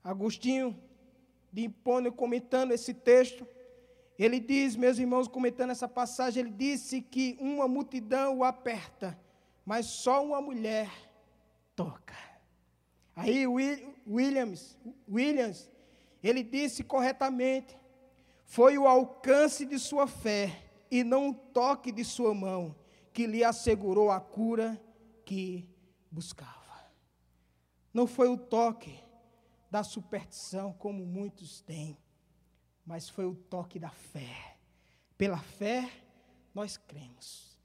Agostinho 0.05 0.79
de 1.53 1.63
Hipônio 1.63 2.13
comentando 2.13 2.73
esse 2.73 2.95
texto, 2.95 3.47
ele 4.19 4.39
diz, 4.39 4.77
meus 4.77 4.99
irmãos, 4.99 5.27
comentando 5.27 5.71
essa 5.71 5.89
passagem, 5.89 6.43
ele 6.43 6.51
disse 6.51 7.01
que 7.01 7.37
uma 7.41 7.67
multidão 7.67 8.39
o 8.39 8.45
aperta, 8.45 9.19
mas 9.65 9.87
só 9.87 10.23
uma 10.23 10.41
mulher 10.41 10.91
toca. 11.75 12.17
Aí 13.15 13.47
Williams, 13.47 14.77
Williams, 15.09 15.71
ele 16.23 16.43
disse 16.43 16.83
corretamente, 16.83 17.77
foi 18.45 18.79
o 18.79 18.87
alcance 18.87 19.65
de 19.65 19.79
sua 19.79 20.07
fé 20.07 20.65
e 20.91 21.05
não 21.05 21.31
o 21.31 21.35
toque 21.35 21.93
de 21.93 22.05
sua 22.05 22.35
mão 22.35 22.75
que 23.13 23.27
lhe 23.27 23.45
assegurou 23.45 24.11
a 24.11 24.21
cura 24.21 24.81
que 25.25 25.69
buscava. 26.11 26.59
Não 27.93 28.07
foi 28.07 28.29
o 28.29 28.37
toque, 28.37 28.99
da 29.71 29.85
superstição, 29.85 30.73
como 30.73 31.07
muitos 31.07 31.61
têm, 31.61 31.97
mas 32.85 33.09
foi 33.09 33.25
o 33.25 33.35
toque 33.35 33.79
da 33.79 33.91
fé. 33.91 34.57
Pela 35.17 35.39
fé, 35.39 35.89
nós 36.53 36.77
cremos. 36.77 37.57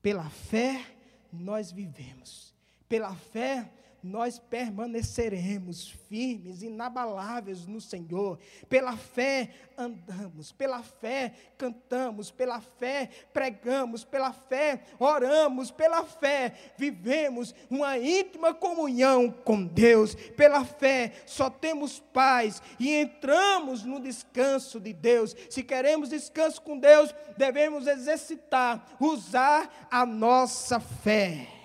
Pela 0.00 0.30
fé, 0.30 0.82
nós 1.30 1.70
vivemos. 1.70 2.54
Pela 2.90 3.14
fé, 3.14 3.70
nós 4.02 4.36
permaneceremos 4.36 5.90
firmes, 6.08 6.60
inabaláveis 6.60 7.68
no 7.68 7.80
Senhor. 7.80 8.36
Pela 8.68 8.96
fé 8.96 9.50
andamos, 9.78 10.50
pela 10.50 10.82
fé 10.82 11.32
cantamos, 11.56 12.32
pela 12.32 12.60
fé 12.60 13.08
pregamos, 13.32 14.02
pela 14.02 14.32
fé 14.32 14.82
oramos, 14.98 15.70
pela 15.70 16.02
fé 16.02 16.52
vivemos 16.76 17.54
uma 17.70 17.96
íntima 17.96 18.52
comunhão 18.52 19.30
com 19.30 19.64
Deus. 19.64 20.16
Pela 20.36 20.64
fé 20.64 21.12
só 21.24 21.48
temos 21.48 22.00
paz 22.12 22.60
e 22.76 22.92
entramos 22.92 23.84
no 23.84 24.00
descanso 24.00 24.80
de 24.80 24.92
Deus. 24.92 25.36
Se 25.48 25.62
queremos 25.62 26.08
descanso 26.08 26.60
com 26.60 26.76
Deus, 26.76 27.14
devemos 27.36 27.86
exercitar, 27.86 28.96
usar 28.98 29.88
a 29.88 30.04
nossa 30.04 30.80
fé. 30.80 31.59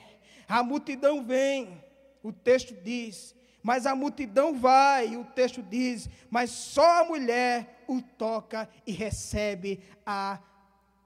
A 0.48 0.64
multidão 0.64 1.24
vem 1.24 1.84
o 2.26 2.34
texto 2.34 2.74
diz, 2.74 3.36
mas 3.62 3.86
a 3.86 3.96
multidão 3.96 4.58
vai, 4.58 5.16
o 5.16 5.24
texto 5.26 5.62
diz, 5.62 6.10
mas 6.30 6.50
só 6.50 7.02
a 7.02 7.06
mulher 7.06 7.84
o 7.88 8.02
toca 8.02 8.68
e 8.86 8.92
recebe 8.92 9.80
a 10.04 10.42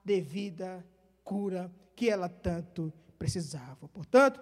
devida 0.02 0.82
cura 1.22 1.70
que 1.94 2.08
ela 2.08 2.28
tanto 2.28 2.90
precisava. 3.18 3.86
Portanto, 3.88 4.40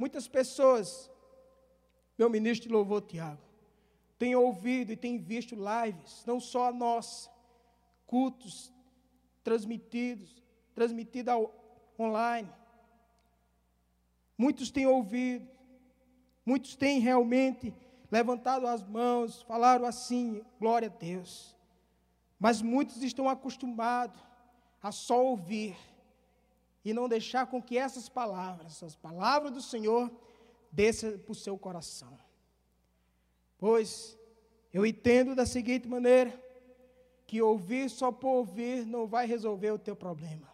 muitas 0.00 0.26
pessoas, 0.26 1.08
meu 2.18 2.28
ministro 2.28 2.68
de 2.68 2.74
louvor 2.74 3.02
Tiago, 3.02 3.40
têm 4.18 4.34
ouvido 4.34 4.90
e 4.92 4.96
têm 4.96 5.18
visto 5.18 5.54
lives, 5.54 6.24
não 6.26 6.40
só 6.40 6.68
a 6.68 6.72
nossa, 6.72 7.30
cultos 8.04 8.72
transmitidos, 9.44 10.42
transmitidos 10.74 11.34
online. 11.98 12.50
Muitos 14.36 14.70
têm 14.70 14.86
ouvido, 14.86 15.48
Muitos 16.46 16.76
têm 16.76 17.00
realmente 17.00 17.74
levantado 18.08 18.68
as 18.68 18.84
mãos, 18.84 19.42
falaram 19.42 19.84
assim: 19.84 20.44
glória 20.60 20.86
a 20.86 20.96
Deus. 20.96 21.56
Mas 22.38 22.62
muitos 22.62 23.02
estão 23.02 23.28
acostumados 23.28 24.20
a 24.80 24.92
só 24.92 25.24
ouvir 25.24 25.76
e 26.84 26.92
não 26.92 27.08
deixar 27.08 27.46
com 27.46 27.60
que 27.60 27.76
essas 27.76 28.08
palavras, 28.08 28.80
as 28.84 28.94
palavras 28.94 29.50
do 29.50 29.60
Senhor, 29.60 30.08
desçam 30.70 31.18
para 31.18 31.32
o 31.32 31.34
seu 31.34 31.58
coração. 31.58 32.16
Pois 33.58 34.16
eu 34.72 34.86
entendo 34.86 35.34
da 35.34 35.44
seguinte 35.44 35.88
maneira: 35.88 36.40
que 37.26 37.42
ouvir 37.42 37.90
só 37.90 38.12
por 38.12 38.28
ouvir 38.28 38.86
não 38.86 39.04
vai 39.08 39.26
resolver 39.26 39.72
o 39.72 39.78
teu 39.80 39.96
problema. 39.96 40.46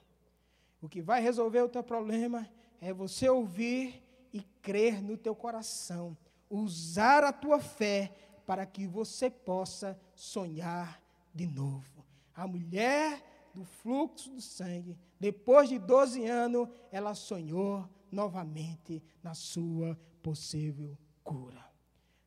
O 0.81 0.89
que 0.89 1.03
vai 1.03 1.21
resolver 1.21 1.61
o 1.61 1.69
teu 1.69 1.83
problema 1.83 2.49
é 2.83 2.93
você 2.93 3.29
ouvir 3.29 4.03
e 4.33 4.43
crer 4.61 5.01
no 5.01 5.17
teu 5.17 5.37
coração, 5.37 6.19
usar 6.51 7.23
a 7.23 7.33
tua 7.33 7.61
fé 7.61 8.13
para 8.45 8.67
que 8.67 8.89
você 8.89 9.31
possa 9.31 9.97
sonhar 10.17 11.01
de 11.33 11.47
novo. 11.47 12.05
A 12.35 12.45
mulher 12.45 13.23
do 13.55 13.65
fluxo 13.65 14.31
do 14.31 14.41
sangue, 14.41 14.99
depois 15.21 15.69
de 15.69 15.79
12 15.79 16.27
anos, 16.27 16.69
ela 16.91 17.15
sonhou 17.15 17.89
novamente 18.11 19.01
na 19.23 19.33
sua 19.33 19.97
possível 20.21 20.99
cura. 21.23 21.65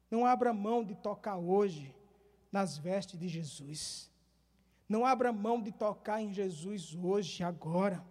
Não 0.10 0.26
abra 0.26 0.54
mão 0.54 0.86
de 0.86 0.96
tocar 0.96 1.36
hoje 1.36 1.94
nas 2.50 2.78
vestes 2.78 3.20
de 3.20 3.28
Jesus. 3.28 4.10
Não 4.88 5.06
abra 5.06 5.34
mão 5.34 5.62
de 5.62 5.74
tocar 5.74 6.22
em 6.22 6.32
Jesus 6.32 6.96
hoje, 6.96 7.44
agora. 7.44 8.02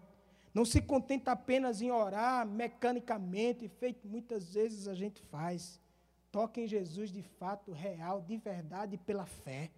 Não 0.55 0.65
se 0.65 0.81
contenta 0.81 1.33
apenas 1.33 1.83
em 1.83 1.91
orar 1.91 2.47
mecanicamente, 2.47 3.67
feito 3.67 4.07
muitas 4.07 4.55
vezes 4.55 4.87
a 4.87 4.95
gente 4.95 5.21
faz. 5.23 5.81
Toque 6.31 6.61
em 6.61 6.69
Jesus 6.69 7.11
de 7.11 7.23
fato, 7.23 7.73
real, 7.73 8.23
de 8.23 8.37
verdade, 8.37 8.97
pela 8.97 9.27
fé. 9.27 9.69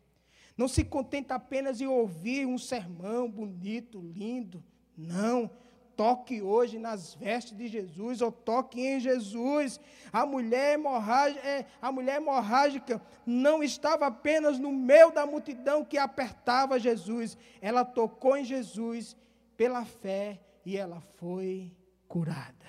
Não 0.55 0.69
se 0.69 0.85
contenta 0.85 1.35
apenas 1.35 1.81
em 1.81 1.87
ouvir 1.87 2.47
um 2.47 2.59
sermão 2.59 3.31
bonito, 3.31 3.99
lindo. 4.01 4.62
Não. 4.95 5.51
Toque 5.97 6.43
hoje 6.43 6.79
nas 6.79 7.15
vestes 7.15 7.57
de 7.57 7.69
Jesus, 7.69 8.21
ou 8.21 8.31
toque 8.31 8.79
em 8.79 9.01
Jesus. 9.01 9.81
A 10.12 10.27
mulher, 10.27 10.75
hemorrágica, 10.75 11.47
é, 11.47 11.67
a 11.81 11.91
mulher 11.91 12.17
hemorrágica 12.17 13.01
não 13.25 13.62
estava 13.62 14.07
apenas 14.07 14.59
no 14.59 14.71
meio 14.71 15.11
da 15.11 15.25
multidão 15.25 15.83
que 15.83 15.97
apertava 15.97 16.79
Jesus. 16.79 17.37
Ela 17.62 17.83
tocou 17.83 18.37
em 18.37 18.45
Jesus 18.45 19.17
pela 19.57 19.87
fé 19.87 20.39
e 20.67 20.77
ela 20.77 21.01
foi 21.01 21.73
curada. 22.09 22.67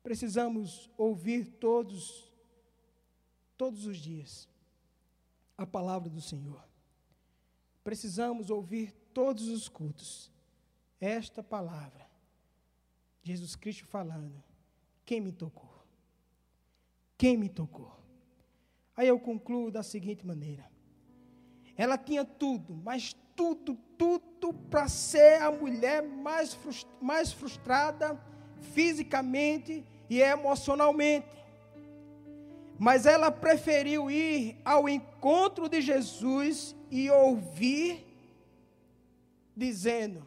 Precisamos 0.00 0.88
ouvir 0.96 1.44
todos, 1.58 2.32
todos 3.56 3.84
os 3.84 3.98
dias, 3.98 4.48
a 5.58 5.66
palavra 5.66 6.08
do 6.08 6.20
Senhor. 6.20 6.64
Precisamos 7.82 8.48
ouvir 8.48 8.92
todos 9.12 9.48
os 9.48 9.68
cultos 9.68 10.30
esta 11.00 11.42
palavra. 11.42 12.08
Jesus 13.24 13.56
Cristo 13.56 13.84
falando: 13.86 14.40
Quem 15.04 15.20
me 15.20 15.32
tocou? 15.32 15.84
Quem 17.18 17.36
me 17.36 17.48
tocou? 17.48 17.98
Aí 18.96 19.08
eu 19.08 19.18
concluo 19.18 19.68
da 19.68 19.82
seguinte 19.82 20.24
maneira: 20.24 20.70
ela 21.76 21.98
tinha 21.98 22.24
tudo, 22.24 22.80
mas 22.84 23.16
tudo, 23.34 23.76
tudo 23.98 24.52
para 24.70 24.88
ser 24.88 25.42
a 25.42 25.50
mulher 25.50 26.02
mais, 26.02 26.56
mais 27.00 27.32
frustrada 27.32 28.20
fisicamente 28.72 29.84
e 30.08 30.20
emocionalmente. 30.20 31.26
Mas 32.78 33.06
ela 33.06 33.30
preferiu 33.30 34.10
ir 34.10 34.56
ao 34.64 34.88
encontro 34.88 35.68
de 35.68 35.80
Jesus 35.80 36.74
e 36.90 37.10
ouvir, 37.10 38.04
dizendo: 39.56 40.26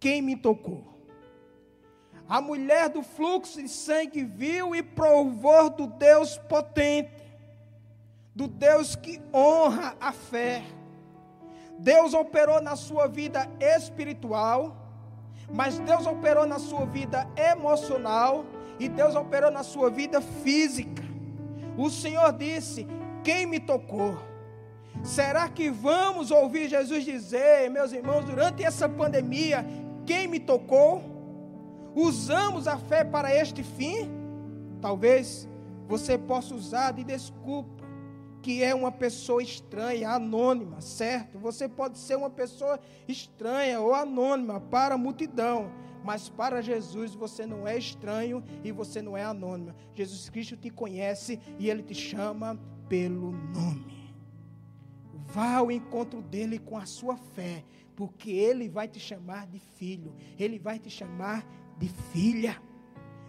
Quem 0.00 0.22
me 0.22 0.36
tocou? 0.36 0.98
A 2.28 2.42
mulher 2.42 2.90
do 2.90 3.02
fluxo 3.02 3.62
de 3.62 3.68
sangue 3.68 4.22
viu 4.22 4.74
e 4.74 4.82
provou 4.82 5.70
do 5.70 5.86
Deus 5.86 6.36
potente, 6.36 7.17
do 8.38 8.46
Deus 8.46 8.94
que 8.94 9.20
honra 9.34 9.96
a 10.00 10.12
fé. 10.12 10.62
Deus 11.76 12.14
operou 12.14 12.62
na 12.62 12.76
sua 12.76 13.08
vida 13.08 13.50
espiritual, 13.58 14.76
mas 15.52 15.80
Deus 15.80 16.06
operou 16.06 16.46
na 16.46 16.60
sua 16.60 16.86
vida 16.86 17.28
emocional 17.36 18.44
e 18.78 18.88
Deus 18.88 19.16
operou 19.16 19.50
na 19.50 19.64
sua 19.64 19.90
vida 19.90 20.20
física. 20.20 21.02
O 21.76 21.90
Senhor 21.90 22.32
disse: 22.32 22.86
Quem 23.24 23.44
me 23.44 23.58
tocou? 23.58 24.16
Será 25.02 25.48
que 25.48 25.68
vamos 25.68 26.30
ouvir 26.30 26.68
Jesus 26.68 27.04
dizer, 27.04 27.68
meus 27.68 27.90
irmãos, 27.90 28.24
durante 28.24 28.62
essa 28.62 28.88
pandemia, 28.88 29.66
quem 30.06 30.28
me 30.28 30.38
tocou? 30.38 31.02
Usamos 31.92 32.68
a 32.68 32.78
fé 32.78 33.02
para 33.02 33.34
este 33.34 33.64
fim? 33.64 34.08
Talvez 34.80 35.48
você 35.88 36.16
possa 36.16 36.54
usar 36.54 36.92
de 36.92 37.02
desculpa 37.02 37.77
que 38.42 38.62
é 38.62 38.74
uma 38.74 38.92
pessoa 38.92 39.42
estranha, 39.42 40.10
anônima, 40.10 40.80
certo? 40.80 41.38
Você 41.38 41.68
pode 41.68 41.98
ser 41.98 42.16
uma 42.16 42.30
pessoa 42.30 42.78
estranha 43.06 43.80
ou 43.80 43.94
anônima 43.94 44.60
para 44.60 44.94
a 44.94 44.98
multidão, 44.98 45.72
mas 46.04 46.28
para 46.28 46.62
Jesus 46.62 47.14
você 47.14 47.44
não 47.44 47.66
é 47.66 47.76
estranho 47.76 48.42
e 48.64 48.70
você 48.72 49.02
não 49.02 49.16
é 49.16 49.24
anônima. 49.24 49.74
Jesus 49.94 50.28
Cristo 50.28 50.56
te 50.56 50.70
conhece 50.70 51.40
e 51.58 51.68
ele 51.68 51.82
te 51.82 51.94
chama 51.94 52.58
pelo 52.88 53.32
nome. 53.32 54.14
Vá 55.12 55.56
ao 55.56 55.70
encontro 55.70 56.22
dele 56.22 56.58
com 56.58 56.78
a 56.78 56.86
sua 56.86 57.16
fé, 57.16 57.64
porque 57.94 58.30
ele 58.30 58.68
vai 58.68 58.88
te 58.88 58.98
chamar 58.98 59.46
de 59.46 59.58
filho, 59.58 60.14
ele 60.38 60.58
vai 60.58 60.78
te 60.78 60.88
chamar 60.88 61.44
de 61.76 61.88
filha. 62.12 62.60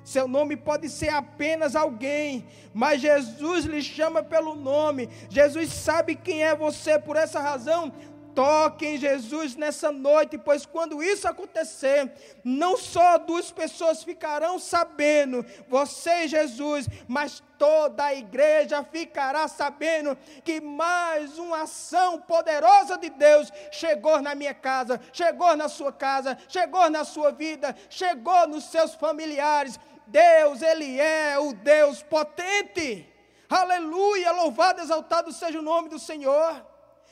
Seu 0.10 0.28
nome 0.28 0.58
pode 0.58 0.90
ser 0.90 1.10
apenas 1.10 1.76
alguém, 1.76 2.48
mas 2.74 3.00
Jesus 3.00 3.66
lhe 3.66 3.80
chama 3.80 4.24
pelo 4.24 4.56
nome. 4.56 5.08
Jesus 5.30 5.72
sabe 5.72 6.16
quem 6.16 6.44
é 6.44 6.56
você, 6.56 6.98
por 6.98 7.16
essa 7.16 7.40
razão, 7.40 7.94
toque 8.34 8.88
em 8.88 8.98
Jesus 8.98 9.56
nessa 9.56 9.92
noite, 9.92 10.36
pois 10.36 10.66
quando 10.66 11.04
isso 11.04 11.28
acontecer, 11.28 12.12
não 12.44 12.76
só 12.76 13.20
duas 13.20 13.52
pessoas 13.52 14.04
ficarão 14.04 14.58
sabendo, 14.58 15.46
você 15.68 16.24
e 16.24 16.28
Jesus, 16.28 16.88
mas 17.08 17.44
toda 17.60 18.06
a 18.06 18.16
igreja 18.16 18.84
ficará 18.84 19.48
sabendo 19.48 20.18
que 20.44 20.60
mais 20.60 21.38
uma 21.38 21.64
ação 21.64 22.20
poderosa 22.20 22.98
de 22.98 23.12
Deus 23.12 23.52
chegou 23.72 24.22
na 24.24 24.34
minha 24.34 24.56
casa, 24.56 25.00
chegou 25.14 25.56
na 25.56 25.70
sua 25.70 25.92
casa, 25.92 26.36
chegou 26.48 26.90
na 26.90 27.04
sua 27.04 27.32
vida, 27.32 27.76
chegou 27.90 28.48
nos 28.48 28.64
seus 28.64 28.96
familiares. 28.96 29.78
Deus, 30.10 30.62
Ele 30.62 31.00
é 31.00 31.38
o 31.40 31.54
Deus 31.54 32.04
potente. 32.04 33.08
Aleluia, 33.50 34.32
louvado, 34.32 34.82
exaltado 34.82 35.32
seja 35.32 35.60
o 35.60 35.64
nome 35.64 35.90
do 35.90 35.98
Senhor. 35.98 36.66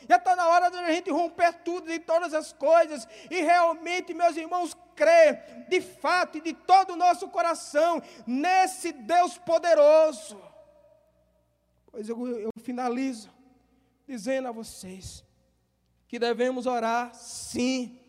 Já 0.07 0.17
está 0.17 0.35
na 0.35 0.47
hora 0.47 0.69
de 0.69 0.77
a 0.77 0.93
gente 0.93 1.09
romper 1.09 1.53
tudo 1.63 1.91
e 1.91 1.99
todas 1.99 2.33
as 2.33 2.53
coisas 2.53 3.07
e 3.31 3.41
realmente, 3.41 4.13
meus 4.13 4.37
irmãos, 4.37 4.77
crer 4.95 5.65
de 5.69 5.81
fato 5.81 6.37
e 6.37 6.41
de 6.41 6.53
todo 6.53 6.93
o 6.93 6.95
nosso 6.95 7.27
coração 7.29 8.01
nesse 8.25 8.91
Deus 8.91 9.37
poderoso. 9.37 10.39
Pois 11.91 12.07
eu, 12.07 12.27
eu 12.27 12.51
finalizo 12.61 13.29
dizendo 14.07 14.47
a 14.47 14.51
vocês 14.51 15.23
que 16.07 16.17
devemos 16.17 16.65
orar, 16.65 17.13
sim, 17.13 17.99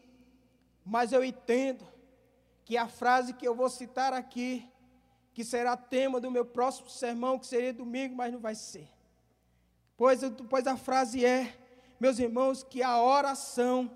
mas 0.85 1.13
eu 1.13 1.25
entendo 1.25 1.87
que 2.65 2.77
a 2.77 2.87
frase 2.87 3.33
que 3.33 3.49
eu 3.49 3.55
vou 3.55 3.69
citar 3.69 4.13
aqui, 4.13 4.71
que 5.39 5.45
será 5.45 5.77
tema 5.77 6.19
do 6.19 6.33
meu 6.33 6.45
próximo 6.45 6.91
sermão, 6.91 7.39
que 7.39 7.47
seria 7.47 7.73
domingo, 7.73 8.17
mas 8.17 8.33
não 8.33 8.41
vai 8.41 8.57
ser. 8.57 8.89
Pois, 9.97 10.21
pois 10.51 10.67
a 10.67 10.77
frase 10.77 11.25
é: 11.25 11.57
meus 12.01 12.19
irmãos, 12.19 12.65
que 12.65 12.83
a 12.83 13.01
oração, 13.01 13.89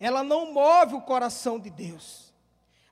ela 0.00 0.24
não 0.24 0.52
move 0.52 0.96
o 0.96 1.00
coração 1.00 1.60
de 1.60 1.70
Deus. 1.70 2.34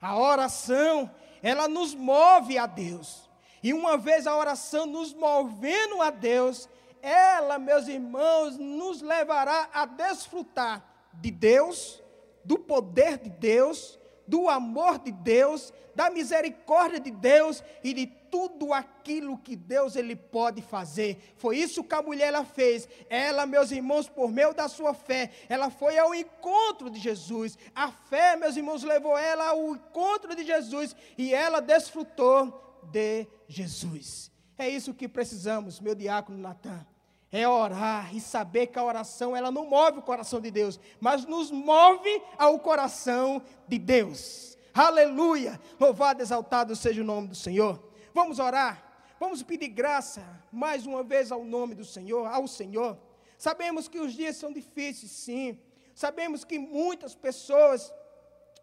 A 0.00 0.16
oração, 0.16 1.10
ela 1.42 1.66
nos 1.66 1.92
move 1.92 2.56
a 2.56 2.66
Deus. 2.66 3.28
E 3.60 3.74
uma 3.74 3.96
vez 3.96 4.28
a 4.28 4.36
oração 4.36 4.86
nos 4.86 5.12
movendo 5.12 6.00
a 6.00 6.10
Deus, 6.10 6.68
ela, 7.02 7.58
meus 7.58 7.88
irmãos, 7.88 8.56
nos 8.58 9.02
levará 9.02 9.68
a 9.74 9.86
desfrutar 9.86 10.84
de 11.14 11.32
Deus, 11.32 12.00
do 12.44 12.60
poder 12.60 13.18
de 13.18 13.28
Deus, 13.28 13.98
do 14.26 14.48
amor 14.48 14.98
de 14.98 15.12
Deus, 15.12 15.72
da 15.94 16.10
misericórdia 16.10 17.00
de 17.00 17.10
Deus 17.10 17.62
e 17.82 17.92
de 17.92 18.06
tudo 18.06 18.72
aquilo 18.72 19.36
que 19.36 19.54
Deus 19.54 19.94
ele 19.94 20.16
pode 20.16 20.62
fazer. 20.62 21.18
Foi 21.36 21.58
isso 21.58 21.84
que 21.84 21.94
a 21.94 22.02
mulher 22.02 22.28
ela 22.28 22.44
fez. 22.44 22.88
Ela, 23.10 23.44
meus 23.44 23.70
irmãos, 23.70 24.08
por 24.08 24.32
meio 24.32 24.54
da 24.54 24.68
sua 24.68 24.94
fé, 24.94 25.30
ela 25.48 25.70
foi 25.70 25.98
ao 25.98 26.14
encontro 26.14 26.88
de 26.88 26.98
Jesus. 26.98 27.58
A 27.74 27.90
fé, 27.90 28.36
meus 28.36 28.56
irmãos, 28.56 28.82
levou 28.82 29.18
ela 29.18 29.48
ao 29.48 29.74
encontro 29.74 30.34
de 30.34 30.44
Jesus 30.44 30.96
e 31.18 31.34
ela 31.34 31.60
desfrutou 31.60 32.80
de 32.90 33.26
Jesus. 33.46 34.32
É 34.56 34.68
isso 34.68 34.94
que 34.94 35.08
precisamos, 35.08 35.80
meu 35.80 35.94
diácono 35.94 36.38
Natan. 36.38 36.86
É 37.32 37.48
orar 37.48 38.14
e 38.14 38.20
saber 38.20 38.66
que 38.66 38.78
a 38.78 38.84
oração 38.84 39.34
ela 39.34 39.50
não 39.50 39.66
move 39.66 40.00
o 40.00 40.02
coração 40.02 40.38
de 40.38 40.50
Deus, 40.50 40.78
mas 41.00 41.24
nos 41.24 41.50
move 41.50 42.22
ao 42.36 42.58
coração 42.58 43.42
de 43.66 43.78
Deus. 43.78 44.58
Aleluia! 44.74 45.58
Louvado, 45.80 46.20
exaltado 46.20 46.76
seja 46.76 47.00
o 47.00 47.04
nome 47.04 47.28
do 47.28 47.34
Senhor. 47.34 47.82
Vamos 48.12 48.38
orar. 48.38 48.92
Vamos 49.18 49.42
pedir 49.42 49.68
graça 49.68 50.22
mais 50.52 50.84
uma 50.84 51.02
vez 51.02 51.32
ao 51.32 51.42
nome 51.42 51.74
do 51.74 51.84
Senhor, 51.84 52.26
ao 52.26 52.46
Senhor. 52.46 52.98
Sabemos 53.38 53.88
que 53.88 53.98
os 53.98 54.12
dias 54.12 54.36
são 54.36 54.52
difíceis, 54.52 55.10
sim. 55.12 55.58
Sabemos 55.94 56.44
que 56.44 56.58
muitas 56.58 57.14
pessoas 57.14 57.92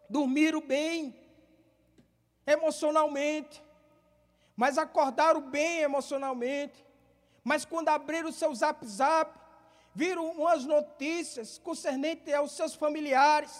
dormiram 0.08 0.60
bem 0.60 1.14
emocionalmente, 2.46 3.62
mas 4.56 4.78
acordaram 4.78 5.40
bem 5.40 5.80
emocionalmente. 5.80 6.84
Mas 7.50 7.64
quando 7.64 7.88
abriram 7.88 8.28
o 8.28 8.32
seu 8.32 8.54
zap 8.54 8.86
zap, 8.86 9.36
viram 9.92 10.30
umas 10.30 10.64
notícias 10.64 11.58
concernentes 11.58 12.32
aos 12.32 12.52
seus 12.52 12.76
familiares. 12.76 13.50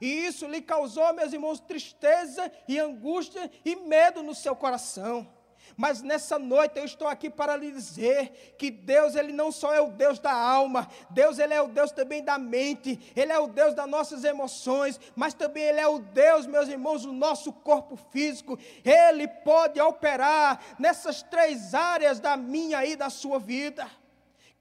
E 0.00 0.06
isso 0.06 0.46
lhe 0.46 0.62
causou, 0.62 1.12
meus 1.12 1.32
irmãos, 1.32 1.58
tristeza 1.58 2.52
e 2.68 2.78
angústia 2.78 3.50
e 3.64 3.74
medo 3.74 4.22
no 4.22 4.32
seu 4.32 4.54
coração. 4.54 5.28
Mas 5.76 6.02
nessa 6.02 6.38
noite 6.38 6.78
eu 6.78 6.84
estou 6.84 7.08
aqui 7.08 7.30
para 7.30 7.56
lhe 7.56 7.70
dizer 7.70 8.54
que 8.58 8.70
Deus, 8.70 9.14
ele 9.14 9.32
não 9.32 9.50
só 9.50 9.72
é 9.72 9.80
o 9.80 9.90
Deus 9.90 10.18
da 10.18 10.32
alma, 10.32 10.88
Deus 11.10 11.38
ele 11.38 11.54
é 11.54 11.60
o 11.60 11.68
Deus 11.68 11.90
também 11.92 12.22
da 12.22 12.38
mente, 12.38 12.98
ele 13.16 13.32
é 13.32 13.38
o 13.38 13.46
Deus 13.46 13.74
das 13.74 13.88
nossas 13.88 14.24
emoções, 14.24 15.00
mas 15.16 15.34
também 15.34 15.64
ele 15.64 15.80
é 15.80 15.86
o 15.86 15.98
Deus, 15.98 16.46
meus 16.46 16.68
irmãos, 16.68 17.02
do 17.02 17.12
nosso 17.12 17.52
corpo 17.52 17.96
físico. 17.96 18.58
Ele 18.84 19.26
pode 19.26 19.80
operar 19.80 20.60
nessas 20.78 21.22
três 21.22 21.74
áreas 21.74 22.20
da 22.20 22.36
minha 22.36 22.84
e 22.84 22.96
da 22.96 23.10
sua 23.10 23.38
vida. 23.38 23.88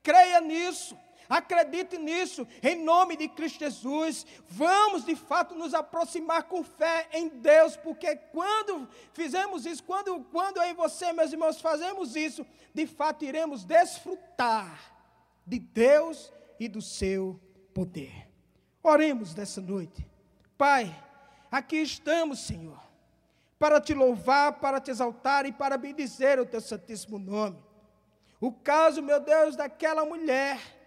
Creia 0.04 0.41
nisso. 0.41 0.97
Acredite 1.32 1.98
nisso, 1.98 2.46
em 2.62 2.84
nome 2.84 3.15
de 3.15 3.30
Cristo 3.30 3.60
Jesus. 3.60 4.26
Vamos 4.50 5.06
de 5.06 5.15
fato 5.15 5.56
nos 5.56 5.74
aproximar 5.74 6.44
com 6.44 6.62
fé 6.62 7.08
em 7.13 7.30
Deus, 7.30 7.78
porque 7.78 8.17
quando 8.17 8.86
fizemos 9.13 9.65
isso, 9.65 9.82
quando, 9.82 10.20
quando 10.26 10.58
eu 10.58 10.72
e 10.72 10.74
você, 10.74 11.13
meus 11.13 11.32
irmãos, 11.32 11.62
fazemos 11.62 12.17
isso, 12.17 12.46
de 12.74 12.86
fato 12.86 13.24
iremos 13.24 13.63
desfrutar 13.63 14.94
de 15.48 15.58
Deus 15.58 16.34
e 16.60 16.67
do 16.67 16.82
seu 16.82 17.39
poder. 17.74 18.28
Oremos 18.84 19.34
nessa 19.34 19.62
noite. 19.62 20.06
Pai, 20.58 20.94
aqui 21.50 21.78
estamos, 21.78 22.39
Senhor, 22.39 22.84
para 23.58 23.80
te 23.80 23.94
louvar, 23.94 24.60
para 24.60 24.82
te 24.82 24.91
exaltar 24.91 25.46
e 25.46 25.54
para 25.54 25.78
bendizer 25.78 26.41
o 26.41 26.46
teu 26.46 26.60
santíssimo 26.60 27.17
nome. 27.17 27.58
O 28.41 28.52
caso, 28.52 29.02
meu 29.02 29.22
Deus, 29.22 29.55
daquela 29.55 30.03
mulher 30.03 30.80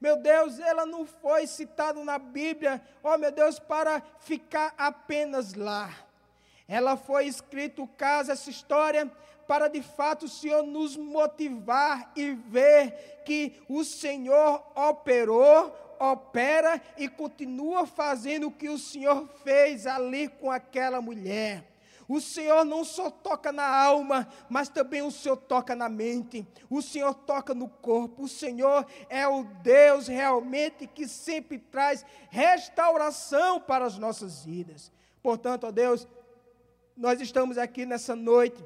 meu 0.00 0.16
Deus, 0.16 0.58
ela 0.58 0.84
não 0.84 1.06
foi 1.06 1.46
citada 1.46 2.02
na 2.04 2.18
Bíblia, 2.18 2.82
oh 3.02 3.16
meu 3.16 3.32
Deus, 3.32 3.58
para 3.58 4.02
ficar 4.20 4.74
apenas 4.76 5.54
lá. 5.54 5.90
Ela 6.68 6.96
foi 6.96 7.26
escrito 7.26 7.84
o 7.84 7.88
caso, 7.88 8.30
essa 8.30 8.50
história, 8.50 9.10
para 9.46 9.68
de 9.68 9.82
fato 9.82 10.26
o 10.26 10.28
Senhor 10.28 10.62
nos 10.64 10.96
motivar 10.96 12.12
e 12.16 12.32
ver 12.32 13.22
que 13.24 13.60
o 13.68 13.84
Senhor 13.84 14.62
operou, 14.74 15.74
opera 15.98 16.82
e 16.98 17.08
continua 17.08 17.86
fazendo 17.86 18.48
o 18.48 18.52
que 18.52 18.68
o 18.68 18.78
Senhor 18.78 19.28
fez 19.44 19.86
ali 19.86 20.28
com 20.28 20.50
aquela 20.50 21.00
mulher. 21.00 21.64
O 22.08 22.20
Senhor 22.20 22.64
não 22.64 22.84
só 22.84 23.10
toca 23.10 23.50
na 23.50 23.66
alma, 23.66 24.28
mas 24.48 24.68
também 24.68 25.02
o 25.02 25.10
Senhor 25.10 25.36
toca 25.36 25.74
na 25.74 25.88
mente. 25.88 26.46
O 26.70 26.80
Senhor 26.80 27.12
toca 27.12 27.52
no 27.52 27.68
corpo. 27.68 28.22
O 28.22 28.28
Senhor 28.28 28.86
é 29.08 29.26
o 29.26 29.42
Deus 29.62 30.06
realmente 30.06 30.86
que 30.86 31.08
sempre 31.08 31.58
traz 31.58 32.04
restauração 32.30 33.60
para 33.60 33.84
as 33.84 33.98
nossas 33.98 34.44
vidas. 34.44 34.92
Portanto, 35.20 35.66
ó 35.66 35.72
Deus, 35.72 36.06
nós 36.96 37.20
estamos 37.20 37.58
aqui 37.58 37.84
nessa 37.84 38.14
noite, 38.14 38.64